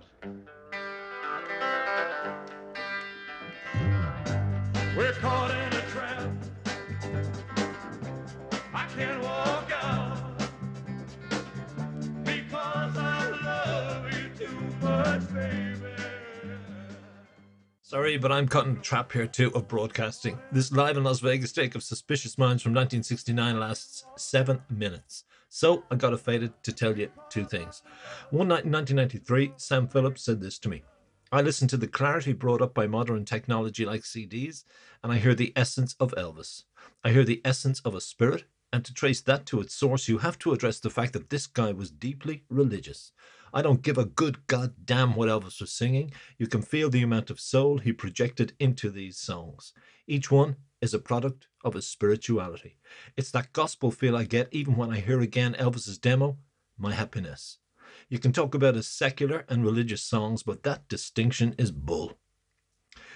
We're 4.97 5.13
Sorry, 17.91 18.19
but 18.19 18.31
I'm 18.31 18.47
cutting 18.47 18.81
trap 18.83 19.11
here 19.11 19.27
too 19.27 19.51
of 19.53 19.67
broadcasting. 19.67 20.39
This 20.53 20.71
live 20.71 20.97
in 20.97 21.03
Las 21.03 21.19
Vegas 21.19 21.51
take 21.51 21.75
of 21.75 21.83
Suspicious 21.83 22.39
Minds 22.39 22.63
from 22.63 22.73
1969 22.73 23.59
lasts 23.59 24.05
seven 24.17 24.63
minutes. 24.71 25.25
So 25.49 25.83
I 25.91 25.97
got 25.97 26.13
it 26.13 26.21
fated 26.21 26.53
to 26.63 26.73
tell 26.73 26.97
you 26.97 27.11
two 27.31 27.45
things. 27.45 27.83
One 28.31 28.47
night 28.47 28.65
in 28.65 28.71
1993, 28.71 29.55
Sam 29.57 29.89
Phillips 29.89 30.23
said 30.23 30.41
this 30.41 30.57
to 30.61 30.69
me. 30.69 30.85
I 31.33 31.43
listen 31.43 31.67
to 31.67 31.77
the 31.77 31.89
clarity 31.89 32.33
brought 32.33 32.63
up 32.63 32.75
by 32.75 32.87
modern 32.87 33.25
technology 33.25 33.85
like 33.85 34.03
CDs, 34.03 34.63
and 35.03 35.13
I 35.13 35.19
hear 35.19 35.35
the 35.35 35.53
essence 35.57 35.97
of 35.99 36.15
Elvis. 36.17 36.63
I 37.03 37.11
hear 37.11 37.25
the 37.25 37.43
essence 37.45 37.81
of 37.81 37.97
a 37.97 38.01
spirit, 38.01 38.45
and 38.73 38.85
to 38.85 38.95
trace 38.95 39.21
that 39.23 39.47
to 39.47 39.61
its 39.61 39.75
source, 39.75 40.07
you 40.07 40.19
have 40.19 40.39
to 40.39 40.53
address 40.53 40.79
the 40.79 40.91
fact 40.91 41.13
that 41.15 41.31
this 41.31 41.49
guy 41.49 41.73
was 41.73 41.91
deeply 41.91 42.45
religious. 42.49 43.11
I 43.53 43.63
don't 43.63 43.83
give 43.83 43.99
a 43.99 44.05
good 44.05 44.47
goddamn 44.47 45.15
what 45.15 45.29
Elvis 45.29 45.61
was 45.61 45.73
singing. 45.73 46.13
You 46.39 46.47
can 46.47 46.63
feel 46.63 46.91
the 46.91 47.03
amount 47.03 47.31
of 47.31 47.41
soul 47.41 47.79
he 47.79 47.93
projected 47.93 48.53
into 48.59 48.91
these 48.91 49.17
songs. 49.17 49.73
Each 50.07 50.31
one 50.31 50.57
is 50.81 50.95
a 50.95 50.99
product 50.99 51.49
of 51.65 51.75
his 51.75 51.87
spirituality. 51.87 52.77
It's 53.17 53.31
that 53.33 53.53
gospel 53.53 53.91
feel 53.91 54.17
I 54.17 54.25
get 54.25 54.49
even 54.53 54.77
when 54.77 54.91
I 54.91 55.01
hear 55.01 55.21
again 55.21 55.55
Elvis's 55.59 55.99
demo, 55.99 56.39
My 56.79 56.93
Happiness. 56.93 57.59
You 58.09 58.19
can 58.19 58.33
talk 58.33 58.55
about 58.55 58.77
his 58.77 58.89
secular 58.89 59.45
and 59.49 59.65
religious 59.65 60.03
songs, 60.03 60.43
but 60.43 60.63
that 60.63 60.89
distinction 60.89 61.55
is 61.59 61.71
bull. 61.71 62.19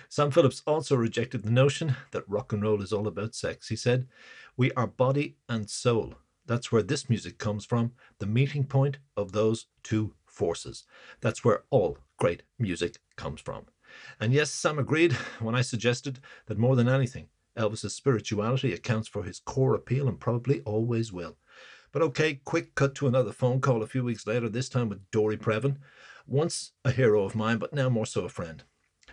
Sam 0.08 0.30
Phillips 0.30 0.62
also 0.66 0.96
rejected 0.96 1.42
the 1.42 1.50
notion 1.50 1.96
that 2.10 2.28
rock 2.28 2.52
and 2.52 2.62
roll 2.62 2.82
is 2.82 2.92
all 2.92 3.06
about 3.06 3.34
sex. 3.34 3.68
He 3.68 3.76
said, 3.76 4.06
We 4.56 4.70
are 4.72 4.86
body 4.86 5.36
and 5.48 5.68
soul. 5.68 6.14
That's 6.46 6.70
where 6.70 6.82
this 6.82 7.08
music 7.08 7.38
comes 7.38 7.64
from, 7.64 7.92
the 8.18 8.26
meeting 8.26 8.64
point 8.64 8.98
of 9.16 9.32
those 9.32 9.66
two 9.82 10.14
forces. 10.34 10.84
That's 11.20 11.44
where 11.44 11.64
all 11.70 11.98
great 12.18 12.42
music 12.58 12.98
comes 13.16 13.40
from. 13.40 13.66
And 14.20 14.32
yes, 14.32 14.50
Sam 14.50 14.78
agreed 14.78 15.12
when 15.40 15.54
I 15.54 15.62
suggested 15.62 16.18
that 16.46 16.58
more 16.58 16.76
than 16.76 16.88
anything, 16.88 17.28
Elvis's 17.56 17.94
spirituality 17.94 18.72
accounts 18.72 19.08
for 19.08 19.22
his 19.22 19.40
core 19.40 19.74
appeal 19.74 20.08
and 20.08 20.18
probably 20.18 20.60
always 20.62 21.12
will. 21.12 21.36
But 21.92 22.02
okay, 22.02 22.40
quick 22.44 22.74
cut 22.74 22.94
to 22.96 23.06
another 23.06 23.32
phone 23.32 23.60
call 23.60 23.82
a 23.82 23.86
few 23.86 24.02
weeks 24.02 24.26
later, 24.26 24.48
this 24.48 24.68
time 24.68 24.88
with 24.88 25.08
Dory 25.12 25.36
Previn, 25.36 25.76
once 26.26 26.72
a 26.84 26.90
hero 26.90 27.22
of 27.22 27.36
mine, 27.36 27.58
but 27.58 27.72
now 27.72 27.88
more 27.88 28.06
so 28.06 28.24
a 28.24 28.28
friend. 28.28 28.64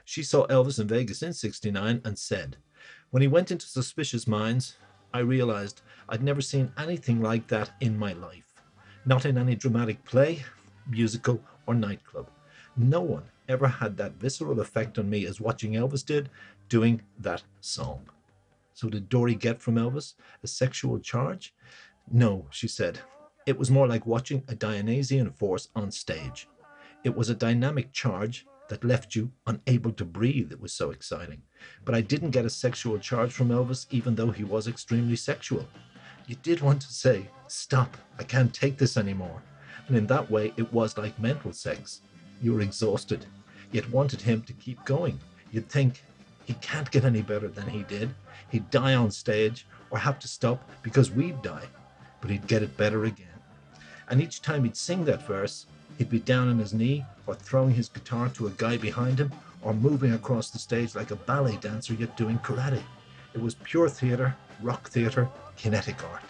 She 0.03 0.23
saw 0.23 0.47
Elvis 0.47 0.79
in 0.79 0.87
Vegas 0.87 1.21
in 1.21 1.33
69 1.33 2.01
and 2.03 2.17
said, 2.17 2.57
When 3.11 3.21
he 3.21 3.27
went 3.27 3.51
into 3.51 3.67
Suspicious 3.67 4.27
Minds, 4.27 4.77
I 5.13 5.19
realized 5.19 5.81
I'd 6.09 6.23
never 6.23 6.41
seen 6.41 6.71
anything 6.77 7.21
like 7.21 7.47
that 7.49 7.71
in 7.81 7.97
my 7.97 8.13
life. 8.13 8.51
Not 9.05 9.25
in 9.25 9.37
any 9.37 9.55
dramatic 9.55 10.03
play, 10.03 10.43
musical, 10.91 11.41
or 11.65 11.73
nightclub. 11.73 12.29
No 12.77 13.01
one 13.01 13.23
ever 13.49 13.67
had 13.67 13.97
that 13.97 14.13
visceral 14.13 14.59
effect 14.59 14.99
on 14.99 15.09
me 15.09 15.25
as 15.25 15.41
watching 15.41 15.73
Elvis 15.73 16.05
did 16.05 16.29
doing 16.69 17.01
that 17.19 17.43
song. 17.59 18.07
So, 18.73 18.89
did 18.89 19.09
Dory 19.09 19.35
get 19.35 19.61
from 19.61 19.75
Elvis 19.75 20.13
a 20.43 20.47
sexual 20.47 20.99
charge? 20.99 21.53
No, 22.11 22.47
she 22.49 22.67
said. 22.67 22.99
It 23.45 23.57
was 23.57 23.71
more 23.71 23.87
like 23.87 24.05
watching 24.05 24.43
a 24.47 24.55
Dionysian 24.55 25.31
force 25.31 25.69
on 25.75 25.91
stage. 25.91 26.47
It 27.03 27.15
was 27.15 27.29
a 27.29 27.35
dynamic 27.35 27.91
charge 27.91 28.45
that 28.69 28.85
left 28.85 29.15
you 29.15 29.31
unable 29.47 29.91
to 29.91 30.05
breathe. 30.05 30.51
It 30.51 30.61
was 30.61 30.71
so 30.71 30.91
exciting. 30.91 31.41
But 31.83 31.93
I 31.93 32.01
didn't 32.01 32.31
get 32.31 32.45
a 32.45 32.49
sexual 32.49 32.99
charge 32.99 33.33
from 33.33 33.49
Elvis, 33.49 33.85
even 33.89 34.15
though 34.15 34.31
he 34.31 34.45
was 34.45 34.67
extremely 34.67 35.17
sexual. 35.17 35.67
You 36.27 36.35
did 36.41 36.61
want 36.61 36.81
to 36.83 36.93
say, 36.93 37.27
Stop, 37.47 37.97
I 38.17 38.23
can't 38.23 38.53
take 38.53 38.77
this 38.77 38.95
anymore. 38.95 39.43
And 39.87 39.97
in 39.97 40.07
that 40.07 40.29
way, 40.29 40.53
it 40.57 40.71
was 40.71 40.97
like 40.97 41.19
mental 41.19 41.53
sex. 41.53 42.01
You 42.41 42.53
were 42.53 42.61
exhausted, 42.61 43.25
yet 43.71 43.89
wanted 43.89 44.21
him 44.21 44.41
to 44.43 44.53
keep 44.53 44.83
going. 44.85 45.19
You'd 45.51 45.69
think, 45.69 46.03
he 46.45 46.53
can't 46.55 46.91
get 46.91 47.05
any 47.05 47.21
better 47.21 47.47
than 47.47 47.67
he 47.67 47.83
did. 47.83 48.09
He'd 48.49 48.69
die 48.69 48.95
on 48.95 49.11
stage 49.11 49.65
or 49.89 49.99
have 49.99 50.19
to 50.19 50.27
stop 50.27 50.69
because 50.81 51.11
we'd 51.11 51.41
die, 51.41 51.67
but 52.19 52.31
he'd 52.31 52.47
get 52.47 52.63
it 52.63 52.77
better 52.77 53.05
again. 53.05 53.27
And 54.09 54.21
each 54.21 54.41
time 54.41 54.63
he'd 54.63 54.75
sing 54.75 55.05
that 55.05 55.25
verse, 55.25 55.65
he'd 55.97 56.09
be 56.09 56.19
down 56.19 56.49
on 56.49 56.59
his 56.59 56.73
knee 56.73 57.05
or 57.27 57.35
throwing 57.35 57.73
his 57.73 57.89
guitar 57.89 58.29
to 58.29 58.47
a 58.47 58.51
guy 58.51 58.77
behind 58.77 59.19
him 59.19 59.31
or 59.61 59.73
moving 59.73 60.13
across 60.13 60.49
the 60.49 60.59
stage 60.59 60.95
like 60.95 61.11
a 61.11 61.15
ballet 61.15 61.57
dancer 61.57 61.93
yet 61.93 62.17
doing 62.17 62.39
karate. 62.39 62.81
It 63.33 63.41
was 63.41 63.55
pure 63.55 63.87
theatre, 63.87 64.35
rock 64.61 64.89
theatre, 64.89 65.29
kinetic 65.55 66.03
art. 66.03 66.23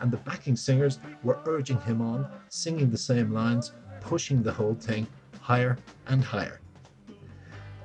And 0.00 0.10
the 0.10 0.18
backing 0.18 0.56
singers 0.56 0.98
were 1.22 1.40
urging 1.46 1.80
him 1.82 2.00
on, 2.00 2.28
singing 2.48 2.90
the 2.90 2.98
same 2.98 3.32
lines, 3.32 3.72
pushing 4.00 4.42
the 4.42 4.52
whole 4.52 4.74
thing 4.74 5.06
higher 5.40 5.78
and 6.06 6.22
higher. 6.22 6.60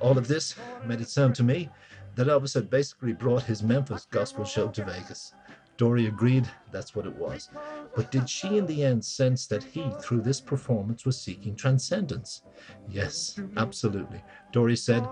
All 0.00 0.18
of 0.18 0.28
this 0.28 0.54
made 0.86 1.00
it 1.00 1.08
sound 1.08 1.34
to 1.36 1.42
me 1.42 1.70
that 2.14 2.26
Elvis 2.26 2.54
had 2.54 2.70
basically 2.70 3.12
brought 3.12 3.42
his 3.42 3.62
Memphis 3.62 4.06
gospel 4.10 4.44
show 4.44 4.68
to 4.68 4.84
Vegas. 4.84 5.34
Dory 5.76 6.06
agreed 6.06 6.48
that's 6.70 6.94
what 6.94 7.06
it 7.06 7.16
was. 7.16 7.48
But 7.96 8.12
did 8.12 8.28
she 8.28 8.58
in 8.58 8.66
the 8.66 8.84
end 8.84 9.04
sense 9.04 9.46
that 9.46 9.64
he, 9.64 9.90
through 10.00 10.20
this 10.20 10.40
performance, 10.40 11.04
was 11.04 11.20
seeking 11.20 11.56
transcendence? 11.56 12.42
Yes, 12.88 13.40
absolutely. 13.56 14.22
Dory 14.52 14.76
said, 14.76 15.06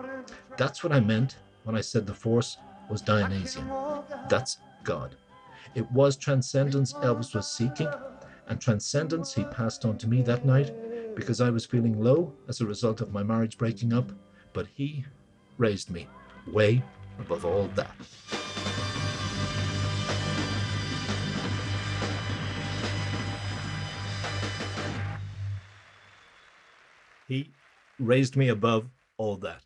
That's 0.56 0.84
what 0.84 0.92
I 0.92 1.00
meant 1.00 1.36
when 1.64 1.76
I 1.76 1.80
said 1.80 2.06
the 2.06 2.14
force 2.14 2.58
was 2.88 3.02
Dionysian. 3.02 3.68
That's 4.28 4.58
God. 4.84 5.16
It 5.74 5.90
was 5.90 6.16
transcendence 6.18 6.92
Elvis 6.92 7.34
was 7.34 7.48
seeking, 7.48 7.88
and 8.46 8.60
transcendence 8.60 9.32
he 9.32 9.44
passed 9.44 9.86
on 9.86 9.96
to 9.98 10.06
me 10.06 10.20
that 10.22 10.44
night 10.44 10.70
because 11.16 11.40
I 11.40 11.48
was 11.48 11.64
feeling 11.64 11.98
low 11.98 12.34
as 12.46 12.60
a 12.60 12.66
result 12.66 13.00
of 13.00 13.10
my 13.10 13.22
marriage 13.22 13.56
breaking 13.56 13.94
up, 13.94 14.12
but 14.52 14.66
he 14.66 15.06
raised 15.56 15.90
me 15.90 16.08
way 16.46 16.82
above 17.18 17.46
all 17.46 17.68
that. 17.74 17.94
He 27.28 27.50
raised 27.98 28.36
me 28.36 28.48
above 28.48 28.90
all 29.16 29.36
that. 29.38 29.62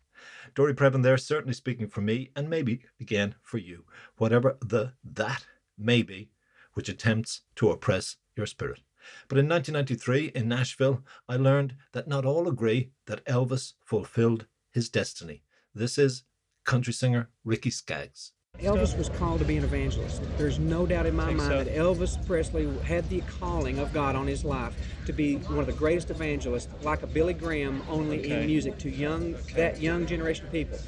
Dory 0.55 0.73
Previn 0.73 1.03
there, 1.03 1.17
certainly 1.17 1.53
speaking 1.53 1.89
for 1.89 2.01
me, 2.01 2.31
and 2.37 2.49
maybe 2.49 2.83
again 3.01 3.35
for 3.43 3.59
you, 3.59 3.85
whatever 4.19 4.57
the 4.61 4.93
that 5.03 5.45
may 5.79 6.03
be, 6.03 6.31
which 6.75 6.89
attempts 6.89 7.43
to 7.57 7.71
oppress 7.71 8.17
your 8.37 8.47
spirit. 8.47 8.81
But 9.29 9.39
in 9.39 9.49
1993 9.49 10.33
in 10.35 10.49
Nashville, 10.49 11.05
I 11.29 11.37
learned 11.37 11.77
that 11.93 12.09
not 12.09 12.25
all 12.25 12.49
agree 12.49 12.91
that 13.07 13.25
Elvis 13.25 13.75
fulfilled 13.85 14.47
his 14.73 14.89
destiny. 14.89 15.43
This 15.75 15.97
is 15.99 16.25
country 16.65 16.93
singer 16.93 17.31
Ricky 17.45 17.71
Skaggs. 17.71 18.33
Elvis 18.61 18.97
was 18.97 19.09
called 19.11 19.39
to 19.41 19.45
be 19.45 19.57
an 19.57 19.65
evangelist. 19.65 20.23
There's 20.39 20.59
no 20.59 20.87
doubt 20.87 21.07
in 21.07 21.15
my 21.15 21.27
mind 21.27 21.41
so? 21.41 21.65
that 21.65 21.75
Elvis 21.75 22.25
Presley 22.27 22.67
had 22.85 23.09
the 23.11 23.21
calling 23.41 23.79
of 23.79 23.93
God 23.93 24.17
on 24.17 24.27
his 24.27 24.45
life 24.45 24.75
to 25.05 25.13
be 25.13 25.37
one 25.37 25.59
of 25.59 25.67
the 25.67 25.73
greatest 25.73 26.11
evangelists, 26.11 26.69
like 26.83 27.03
a 27.03 27.07
Billy 27.07 27.35
Graham, 27.35 27.83
only 27.89 28.21
Okay. 28.21 28.41
in 28.41 28.47
music 28.47 28.79
to 28.79 28.91
young 28.91 29.35
that 29.55 29.81
young 29.81 30.07
generation 30.07 30.47
of 30.47 30.53
people. 30.53 30.79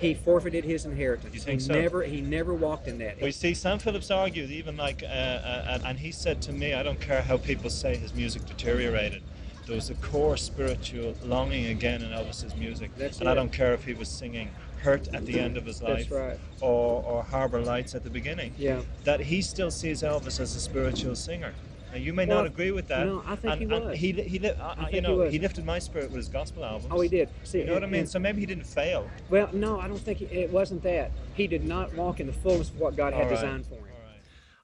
He 0.00 0.14
forfeited 0.14 0.64
his 0.64 0.84
inheritance. 0.84 1.34
You 1.34 1.40
think 1.40 1.60
he 1.60 1.66
so? 1.66 1.74
never 1.74 2.02
he 2.02 2.20
never 2.20 2.54
walked 2.54 2.86
in 2.86 2.98
that. 2.98 3.20
We 3.20 3.32
see 3.32 3.54
Sam 3.54 3.78
Phillips 3.78 4.10
argued 4.10 4.50
even 4.50 4.76
like, 4.76 5.02
uh, 5.02 5.06
uh, 5.06 5.78
and 5.84 5.98
he 5.98 6.12
said 6.12 6.40
to 6.42 6.52
me, 6.52 6.74
I 6.74 6.82
don't 6.82 7.00
care 7.00 7.22
how 7.22 7.38
people 7.38 7.70
say 7.70 7.96
his 7.96 8.14
music 8.14 8.46
deteriorated. 8.46 9.22
There 9.66 9.74
was 9.74 9.90
a 9.90 9.94
core 9.94 10.36
spiritual 10.36 11.16
longing 11.24 11.66
again 11.66 12.02
in 12.02 12.10
Elvis's 12.10 12.54
music, 12.54 12.92
That's 12.96 13.18
and 13.18 13.28
I 13.28 13.34
don't 13.34 13.52
care 13.52 13.74
if 13.74 13.84
he 13.84 13.94
was 13.94 14.08
singing 14.08 14.48
"Hurt" 14.78 15.08
at 15.14 15.26
the 15.26 15.38
end 15.40 15.56
of 15.56 15.64
his 15.66 15.82
life, 15.82 16.10
right. 16.10 16.38
or, 16.60 17.02
or 17.02 17.22
"Harbor 17.22 17.60
Lights" 17.60 17.94
at 17.94 18.04
the 18.04 18.10
beginning. 18.10 18.54
Yeah. 18.58 18.80
That 19.04 19.20
he 19.20 19.42
still 19.42 19.70
sees 19.70 20.02
Elvis 20.02 20.40
as 20.40 20.54
a 20.56 20.60
spiritual 20.60 21.14
singer. 21.16 21.52
Now 21.92 21.98
you 21.98 22.12
may 22.12 22.26
Well, 22.26 22.38
not 22.38 22.46
agree 22.46 22.72
with 22.72 22.88
that. 22.88 23.06
no, 23.06 23.22
I 23.26 23.36
think 23.36 23.52
and, 23.52 23.60
he 23.60 23.66
was. 23.66 23.98
he, 23.98 24.12
he, 24.12 24.38
li- 24.40 24.48
uh, 24.50 24.74
I 24.76 24.90
you 24.90 25.00
know, 25.00 25.12
he 25.12 25.18
was. 25.18 25.32
he 25.34 25.38
lifted 25.38 25.64
my 25.64 25.78
spirit 25.78 26.08
with 26.10 26.16
his 26.16 26.28
gospel 26.28 26.64
albums. 26.64 26.92
Oh, 26.92 27.00
he 27.00 27.08
did. 27.08 27.28
See, 27.44 27.58
you 27.60 27.64
know 27.64 27.74
what 27.74 27.84
I 27.84 27.86
mean? 27.86 28.00
and- 28.00 28.08
So 28.08 28.18
maybe 28.18 28.40
he 28.40 28.46
didn't 28.46 28.66
fail. 28.66 29.08
Well, 29.30 29.48
no, 29.52 29.80
I 29.80 29.86
don't 29.88 29.98
think 30.00 30.18
he, 30.18 30.24
it 30.26 30.50
wasn't 30.50 30.82
that. 30.82 31.12
He 31.34 31.46
did 31.46 31.64
not 31.64 31.94
walk 31.94 32.18
in 32.20 32.26
the 32.26 32.32
fullness 32.32 32.70
of 32.70 32.78
what 32.80 32.96
God 32.96 33.12
had 33.14 33.22
All 33.24 33.28
right. 33.30 33.34
designed 33.36 33.66
for 33.66 33.74
him. 33.76 33.82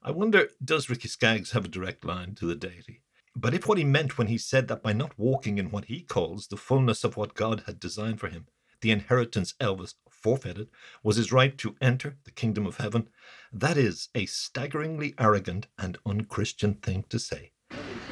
I 0.05 0.11
wonder, 0.11 0.49
does 0.63 0.89
Ricky 0.89 1.07
Skaggs 1.07 1.51
have 1.51 1.63
a 1.63 1.69
direct 1.69 2.03
line 2.03 2.35
to 2.35 2.45
the 2.45 2.55
deity? 2.55 2.99
But 3.37 3.53
if 3.53 3.67
what 3.67 3.77
he 3.77 3.85
meant 3.85 4.17
when 4.17 4.27
he 4.27 4.37
said 4.37 4.67
that 4.67 4.83
by 4.83 4.91
not 4.91 5.17
walking 5.17 5.57
in 5.57 5.71
what 5.71 5.85
he 5.85 6.01
calls 6.01 6.47
the 6.47 6.57
fullness 6.57 7.05
of 7.05 7.15
what 7.15 7.33
God 7.35 7.63
had 7.67 7.79
designed 7.79 8.19
for 8.19 8.27
him, 8.27 8.47
the 8.83 8.91
inheritance 8.91 9.53
Elvis 9.61 9.93
forfeited 10.09 10.67
was 11.03 11.15
his 11.15 11.31
right 11.31 11.57
to 11.57 11.73
enter 11.81 12.17
the 12.25 12.31
kingdom 12.31 12.67
of 12.67 12.77
heaven, 12.77 13.07
that 13.51 13.77
is 13.77 14.09
a 14.13 14.25
staggeringly 14.25 15.15
arrogant 15.17 15.67
and 15.79 15.97
unchristian 16.05 16.73
thing 16.75 17.05
to 17.07 17.17
say. 17.17 17.51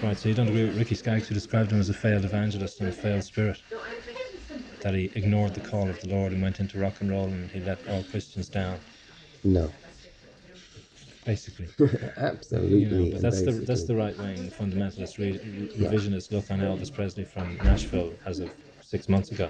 Right, 0.01 0.17
so 0.17 0.29
you 0.29 0.33
don't 0.35 0.47
agree 0.47 0.63
with 0.65 0.77
Ricky 0.77 0.95
Skaggs, 0.95 1.27
who 1.27 1.33
described 1.35 1.73
him 1.73 1.79
as 1.81 1.89
a 1.89 1.93
failed 1.93 2.23
evangelist 2.23 2.79
and 2.79 2.87
a 2.87 2.91
failed 2.93 3.25
spirit? 3.25 3.61
That 4.79 4.95
he 4.95 5.11
ignored 5.13 5.53
the 5.53 5.59
call 5.59 5.89
of 5.89 5.99
the 5.99 6.07
Lord 6.07 6.31
and 6.31 6.41
went 6.41 6.61
into 6.61 6.79
rock 6.79 7.01
and 7.01 7.11
roll 7.11 7.25
and 7.25 7.51
he 7.51 7.59
let 7.59 7.85
all 7.89 8.03
Christians 8.03 8.47
down, 8.47 8.79
No, 9.43 9.69
basically. 11.25 11.67
absolutely. 12.17 12.79
You 12.79 12.89
know, 12.89 13.05
but 13.07 13.15
and 13.15 13.21
that's 13.21 13.41
the 13.41 13.51
that's 13.51 13.83
the 13.83 13.95
right 13.95 14.17
wing 14.17 14.49
fundamentalist 14.49 15.17
re- 15.17 15.33
re- 15.33 15.69
Yeah. 15.75 15.89
revisionist 15.89 16.31
look 16.31 16.49
on 16.49 16.59
Elvis 16.61 16.93
Presley 16.93 17.25
from 17.25 17.57
Nashville 17.57 18.13
as 18.25 18.39
of 18.39 18.49
six 18.91 19.07
months 19.07 19.31
ago 19.31 19.49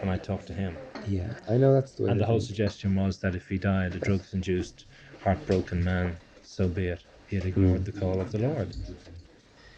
when 0.00 0.08
I 0.08 0.16
talked 0.16 0.46
to 0.46 0.54
him. 0.54 0.78
Yeah, 1.06 1.28
I 1.46 1.58
know 1.58 1.74
that's 1.74 1.92
the 1.92 2.04
way. 2.04 2.10
And 2.10 2.18
the 2.18 2.24
whole 2.24 2.38
think. 2.38 2.48
suggestion 2.48 2.94
was 2.94 3.18
that 3.18 3.34
if 3.34 3.46
he 3.48 3.58
died 3.58 3.94
a 3.94 3.98
drugs 3.98 4.32
induced, 4.32 4.86
heartbroken 5.22 5.84
man, 5.84 6.16
so 6.42 6.66
be 6.66 6.86
it. 6.86 7.02
He 7.26 7.36
had 7.36 7.44
ignored 7.44 7.84
the 7.84 7.92
call 7.92 8.18
of 8.18 8.32
the 8.32 8.38
Lord. 8.38 8.74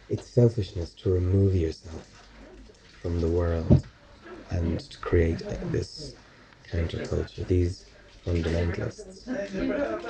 It's 0.07 0.29
selfishness 0.29 0.91
to 1.01 1.11
remove 1.11 1.55
yourself 1.55 2.23
from 3.01 3.19
the 3.19 3.27
world 3.27 3.85
and 4.49 4.79
to 4.79 4.97
create 4.99 5.39
this 5.71 6.15
counterculture. 6.71 7.45
These 7.47 7.85
fundamentalists 8.29 9.25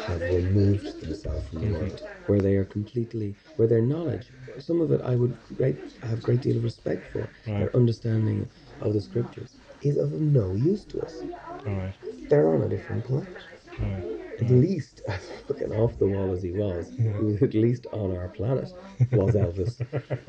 have 0.05 0.21
removed 0.21 1.01
themselves 1.01 1.47
from 1.49 1.59
the 1.59 1.67
mm-hmm. 1.67 1.75
world, 1.75 2.07
where 2.27 2.41
they 2.41 2.55
are 2.55 2.65
completely, 2.65 3.35
where 3.55 3.67
their 3.67 3.81
knowledge, 3.81 4.27
some 4.57 4.81
of 4.81 4.91
it 4.91 5.01
I 5.01 5.15
would 5.15 5.37
great, 5.57 5.77
have 6.03 6.19
a 6.19 6.21
great 6.21 6.41
deal 6.41 6.57
of 6.57 6.63
respect 6.63 7.11
for, 7.11 7.29
their 7.45 7.75
understanding 7.75 8.47
of 8.81 8.93
the 8.93 9.01
scriptures 9.01 9.55
is 9.81 9.97
of 9.97 10.11
no 10.11 10.53
use 10.53 10.83
to 10.85 11.01
us. 11.01 11.21
Right, 11.65 11.93
They're 12.29 12.49
on 12.49 12.63
a 12.63 12.69
different 12.69 13.05
planet. 13.05 13.35
right. 13.79 14.03
At 14.41 14.49
least, 14.49 15.01
as 15.07 15.29
fucking 15.47 15.73
off 15.73 15.97
the 15.99 16.07
wall 16.07 16.33
as 16.33 16.43
he 16.43 16.51
was, 16.51 16.89
he 16.89 17.03
mm-hmm. 17.03 17.25
was 17.25 17.41
at 17.41 17.53
least 17.53 17.87
on 17.91 18.15
our 18.15 18.27
planet, 18.29 18.71
was 19.11 19.35
Elvis. 19.35 19.79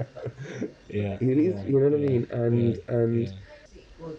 Yeah. 0.89 1.17
Yeah, 1.21 1.63
you 1.65 1.79
know 1.79 1.89
what 1.89 1.95
I 1.95 2.03
mean? 2.03 2.27
And 2.31 2.75
yeah, 2.75 2.81
and 2.89 3.33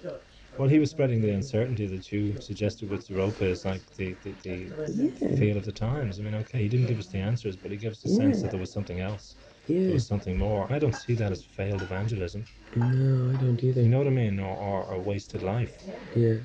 yeah. 0.03 0.11
Well, 0.57 0.67
he 0.67 0.79
was 0.79 0.91
spreading 0.91 1.21
the 1.21 1.31
uncertainty 1.31 1.87
that 1.87 2.11
you 2.11 2.39
suggested 2.39 2.89
with 2.89 3.07
Zooropa 3.07 3.43
is 3.43 3.65
like 3.65 3.81
the, 3.95 4.15
the, 4.23 4.33
the 4.43 5.13
Yeah. 5.19 5.35
feel 5.35 5.57
of 5.57 5.65
the 5.65 5.71
times. 5.71 6.19
I 6.19 6.23
mean, 6.23 6.35
okay, 6.35 6.61
he 6.63 6.67
didn't 6.67 6.87
give 6.87 6.99
us 6.99 7.07
the 7.07 7.17
answers, 7.17 7.55
but 7.55 7.71
he 7.71 7.77
gave 7.77 7.91
us 7.91 8.01
the 8.01 8.09
sense 8.09 8.41
that 8.41 8.51
there 8.51 8.59
was 8.59 8.71
something 8.71 8.99
else. 8.99 9.35
Yeah. 9.67 9.85
There 9.85 9.93
was 9.93 10.05
something 10.05 10.37
more. 10.37 10.67
I 10.71 10.77
don't 10.77 10.95
see 10.95 11.15
that 11.15 11.31
as 11.31 11.43
failed 11.43 11.81
evangelism. 11.81 12.43
no, 12.75 13.31
I 13.33 13.41
don't 13.41 13.63
either. 13.63 13.81
You 13.81 13.89
know 13.89 13.99
what 13.99 14.07
I 14.07 14.11
mean? 14.11 14.39
Or, 14.39 14.55
or, 14.55 14.83
or 14.83 14.99
wasted 14.99 15.41
life. 15.41 15.81
Yeah, 16.15 16.35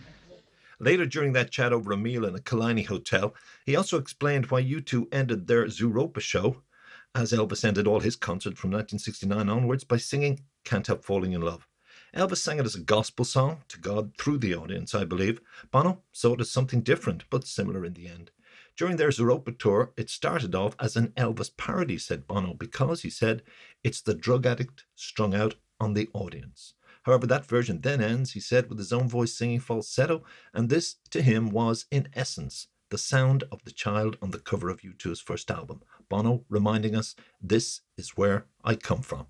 Later 0.79 1.07
during 1.07 1.33
that 1.33 1.51
chat 1.51 1.73
over 1.73 1.93
a 1.93 1.97
meal 1.97 2.25
in 2.27 2.35
a 2.35 2.39
Killiney 2.41 2.83
hotel, 2.87 3.35
he 3.65 3.75
also 3.77 3.99
explained 3.99 4.47
why 4.47 4.63
U2 4.63 5.07
ended 5.13 5.47
their 5.47 5.65
Zooropa 5.67 6.21
show, 6.21 6.63
as 7.15 7.33
Elvis 7.33 7.65
ended 7.65 7.87
all 7.87 8.01
his 8.01 8.15
concerts 8.15 8.61
from 8.61 8.71
1969 8.71 9.49
onwards, 9.49 9.85
by 9.85 9.97
singing 9.97 10.41
Can't 10.65 10.87
Help 10.87 11.03
Falling 11.03 11.33
in 11.33 11.41
Love. 11.41 11.67
Elvis 12.17 12.39
sang 12.39 12.59
it 12.59 12.65
as 12.65 12.75
a 12.75 12.81
gospel 12.81 13.27
song 13.27 13.61
to 13.69 13.79
God 13.79 14.17
through 14.17 14.39
the 14.39 14.55
audience, 14.55 14.95
I 14.95 15.05
believe. 15.05 15.43
Bono 15.71 16.03
saw 16.13 16.33
it 16.33 16.41
as 16.41 16.51
something 16.51 16.81
different, 16.81 17.25
but 17.29 17.47
similar 17.47 17.85
in 17.85 17.93
the 17.93 18.09
end. 18.09 18.31
During 18.75 18.97
their 18.97 19.11
Zooropa 19.11 19.59
tour, 19.59 19.93
it 19.99 20.09
started 20.09 20.55
off 20.55 20.75
as 20.81 20.97
an 20.97 21.09
Elvis 21.09 21.55
parody, 21.55 21.99
said 21.99 22.27
Bono, 22.27 22.55
because 22.55 23.03
he 23.03 23.11
said 23.11 23.43
it's 23.85 24.01
the 24.01 24.15
drug 24.15 24.47
addict 24.47 24.87
strung 24.95 25.35
out 25.35 25.57
on 25.79 25.93
the 25.93 26.09
audience. 26.15 26.73
However, 27.03 27.27
that 27.27 27.45
version 27.45 27.83
then 27.83 28.01
ends, 28.01 28.33
he 28.33 28.41
said, 28.41 28.71
with 28.71 28.79
his 28.79 28.95
own 28.95 29.11
voice 29.11 29.35
singing 29.35 29.61
falsetto, 29.61 30.25
and 30.55 30.71
this 30.71 30.97
to 31.11 31.21
him 31.21 31.51
was, 31.51 31.85
in 31.91 32.09
essence, 32.15 32.69
the 32.89 32.97
sound 32.97 33.45
of 33.53 33.63
the 33.65 33.73
child 33.73 34.17
on 34.23 34.31
the 34.31 34.39
cover 34.39 34.71
of 34.71 34.81
U2's 34.81 35.21
first 35.21 35.51
album. 35.51 35.83
Bono 36.09 36.47
reminding 36.49 36.97
us, 36.97 37.15
This 37.43 37.83
is 37.99 38.17
where 38.17 38.47
I 38.65 38.75
come 38.75 39.03
from. 39.03 39.27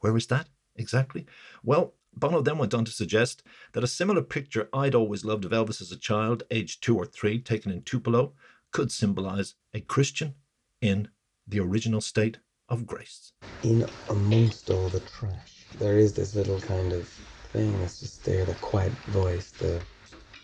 Where 0.00 0.16
is 0.16 0.26
that 0.28 0.48
exactly? 0.74 1.26
Well, 1.62 1.92
Bono 2.16 2.40
then 2.42 2.58
went 2.58 2.74
on 2.74 2.84
to 2.84 2.92
suggest 2.92 3.42
that 3.72 3.84
a 3.84 3.88
similar 3.88 4.22
picture 4.22 4.68
I'd 4.72 4.94
always 4.94 5.24
loved 5.24 5.44
of 5.44 5.50
Elvis 5.52 5.80
as 5.80 5.92
a 5.92 5.96
child, 5.98 6.42
aged 6.50 6.82
two 6.82 6.96
or 6.96 7.06
three, 7.06 7.38
taken 7.40 7.72
in 7.72 7.82
Tupelo, 7.82 8.32
could 8.70 8.90
symbolize 8.92 9.54
a 9.72 9.80
Christian 9.80 10.34
in 10.80 11.08
the 11.46 11.60
original 11.60 12.00
state 12.00 12.38
of 12.68 12.86
grace. 12.86 13.32
in 13.62 13.86
amongst 14.08 14.70
all 14.70 14.88
the 14.88 15.00
trash, 15.00 15.66
there 15.78 15.98
is 15.98 16.12
this 16.14 16.34
little 16.34 16.60
kind 16.60 16.92
of 16.92 17.06
thing 17.52 17.78
that's 17.80 18.00
just 18.00 18.24
there, 18.24 18.44
the 18.44 18.54
quiet 18.54 18.92
voice, 19.08 19.50
the 19.52 19.80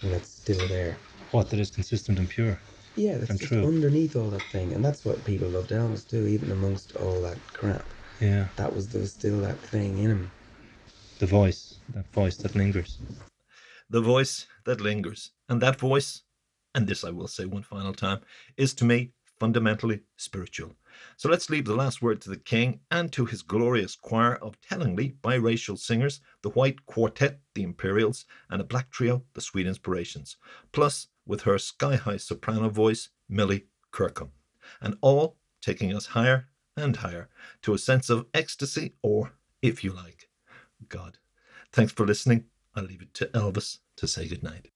and 0.03 0.13
that's 0.13 0.29
still 0.29 0.67
there. 0.69 0.97
What, 1.31 1.51
that 1.51 1.61
is 1.61 1.71
consistent 1.71 2.19
and 2.19 2.29
pure? 2.29 2.59
Yeah, 2.97 3.19
that's 3.19 3.31
And 3.31 3.39
just 3.39 3.53
true. 3.53 3.65
underneath 3.67 4.17
all 4.17 4.29
that 4.31 4.43
thing, 4.43 4.73
and 4.73 4.85
that's 4.85 5.05
what 5.05 5.25
people 5.25 5.49
loved 5.49 5.71
Elvis 5.71 6.09
too, 6.09 6.27
even 6.27 6.51
amongst 6.51 6.97
all 6.97 7.21
that 7.23 7.39
crap. 7.53 7.85
Yeah. 8.21 8.49
That 8.57 8.75
was 8.75 8.89
there 8.89 9.01
was 9.01 9.13
still 9.13 9.41
that 9.41 9.59
thing 9.59 9.99
in 9.99 10.11
him. 10.11 10.31
The 11.21 11.27
voice, 11.27 11.77
that 11.95 12.11
voice 12.15 12.37
that 12.39 12.55
lingers. 12.55 12.97
the 13.91 14.01
voice 14.01 14.47
that 14.65 14.81
lingers. 14.81 15.33
And 15.51 15.61
that 15.61 15.79
voice, 15.79 16.23
and 16.75 16.87
this 16.87 17.05
I 17.05 17.11
will 17.11 17.29
say 17.29 17.45
one 17.45 17.63
final 17.63 17.93
time, 17.93 18.21
is 18.57 18.73
to 18.75 18.87
me 18.87 19.13
fundamentally 19.39 20.01
spiritual. 20.17 20.75
So 21.19 21.29
let's 21.29 21.51
leave 21.51 21.67
the 21.67 21.75
last 21.75 22.01
word 22.01 22.21
to 22.23 22.31
the 22.31 22.37
king 22.39 22.81
and 22.91 23.13
to 23.13 23.27
his 23.27 23.43
glorious 23.43 23.97
choir 23.97 24.37
of 24.37 24.61
tellingly 24.63 25.17
biracial 25.23 25.79
singers, 25.79 26.21
the 26.43 26.51
white 26.51 26.87
quartet, 26.87 27.41
the 27.55 27.65
Imperials, 27.65 28.25
and 28.49 28.61
a 28.61 28.65
black 28.65 28.91
trio, 28.91 29.23
the 29.35 29.41
Sweet 29.41 29.67
Inspirations, 29.67 30.37
plus 30.73 31.09
with 31.27 31.43
her 31.43 31.59
sky 31.59 31.97
high 31.97 32.17
soprano 32.17 32.69
voice, 32.69 33.11
Millie 33.29 33.67
Kirkham, 33.91 34.33
and 34.81 34.97
all 35.01 35.37
taking 35.61 35.95
us 35.95 36.07
higher 36.07 36.49
and 36.77 36.97
higher 36.97 37.29
to 37.63 37.75
a 37.75 37.79
sense 37.79 38.09
of 38.09 38.27
ecstasy, 38.33 38.95
or, 39.03 39.33
if 39.63 39.85
you 39.85 39.93
like, 39.93 40.20
God. 40.89 41.19
Thanks 41.73 41.93
for 41.93 42.07
listening. 42.07 42.45
I'll 42.75 42.85
leave 42.85 43.03
it 43.03 43.15
to 43.15 43.27
Elvis 43.27 43.79
to 43.97 44.07
say 44.07 44.29
goodnight. 44.29 44.69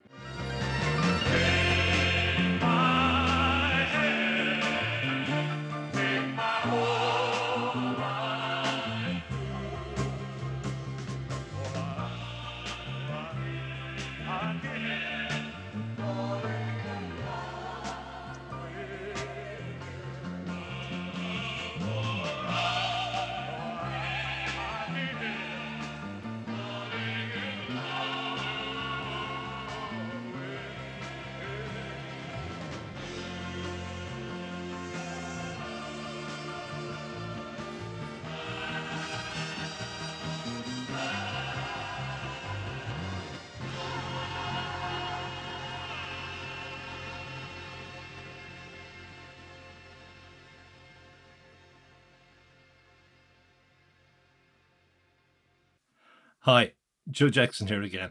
Hi, 56.44 56.72
Joe 57.10 57.30
Jackson 57.30 57.66
here 57.68 57.80
again. 57.80 58.10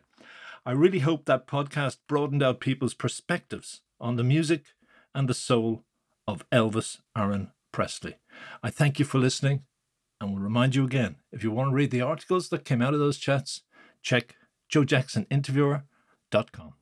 I 0.66 0.72
really 0.72 1.02
hope 1.02 1.26
that 1.26 1.46
podcast 1.46 1.98
broadened 2.10 2.42
out 2.42 2.60
people's 2.60 2.96
perspectives 2.96 3.82
on 4.02 4.16
the 4.16 4.24
music 4.24 4.64
and 5.14 5.30
the 5.30 5.36
soul 5.36 5.84
of 6.28 6.44
Elvis 6.50 6.98
Aaron 7.16 7.52
Presley. 7.72 8.16
I 8.64 8.72
thank 8.72 8.98
you 8.98 9.06
for 9.06 9.20
listening 9.20 9.66
and 10.20 10.32
will 10.32 10.40
remind 10.40 10.74
you 10.74 10.84
again 10.84 11.18
if 11.32 11.44
you 11.44 11.52
want 11.52 11.70
to 11.70 11.76
read 11.76 11.92
the 11.92 12.02
articles 12.02 12.50
that 12.50 12.66
came 12.66 12.82
out 12.82 12.96
of 12.96 13.00
those 13.00 13.20
chats, 13.20 13.62
check 14.02 14.36
joejacksoninterviewer.com. 14.72 16.74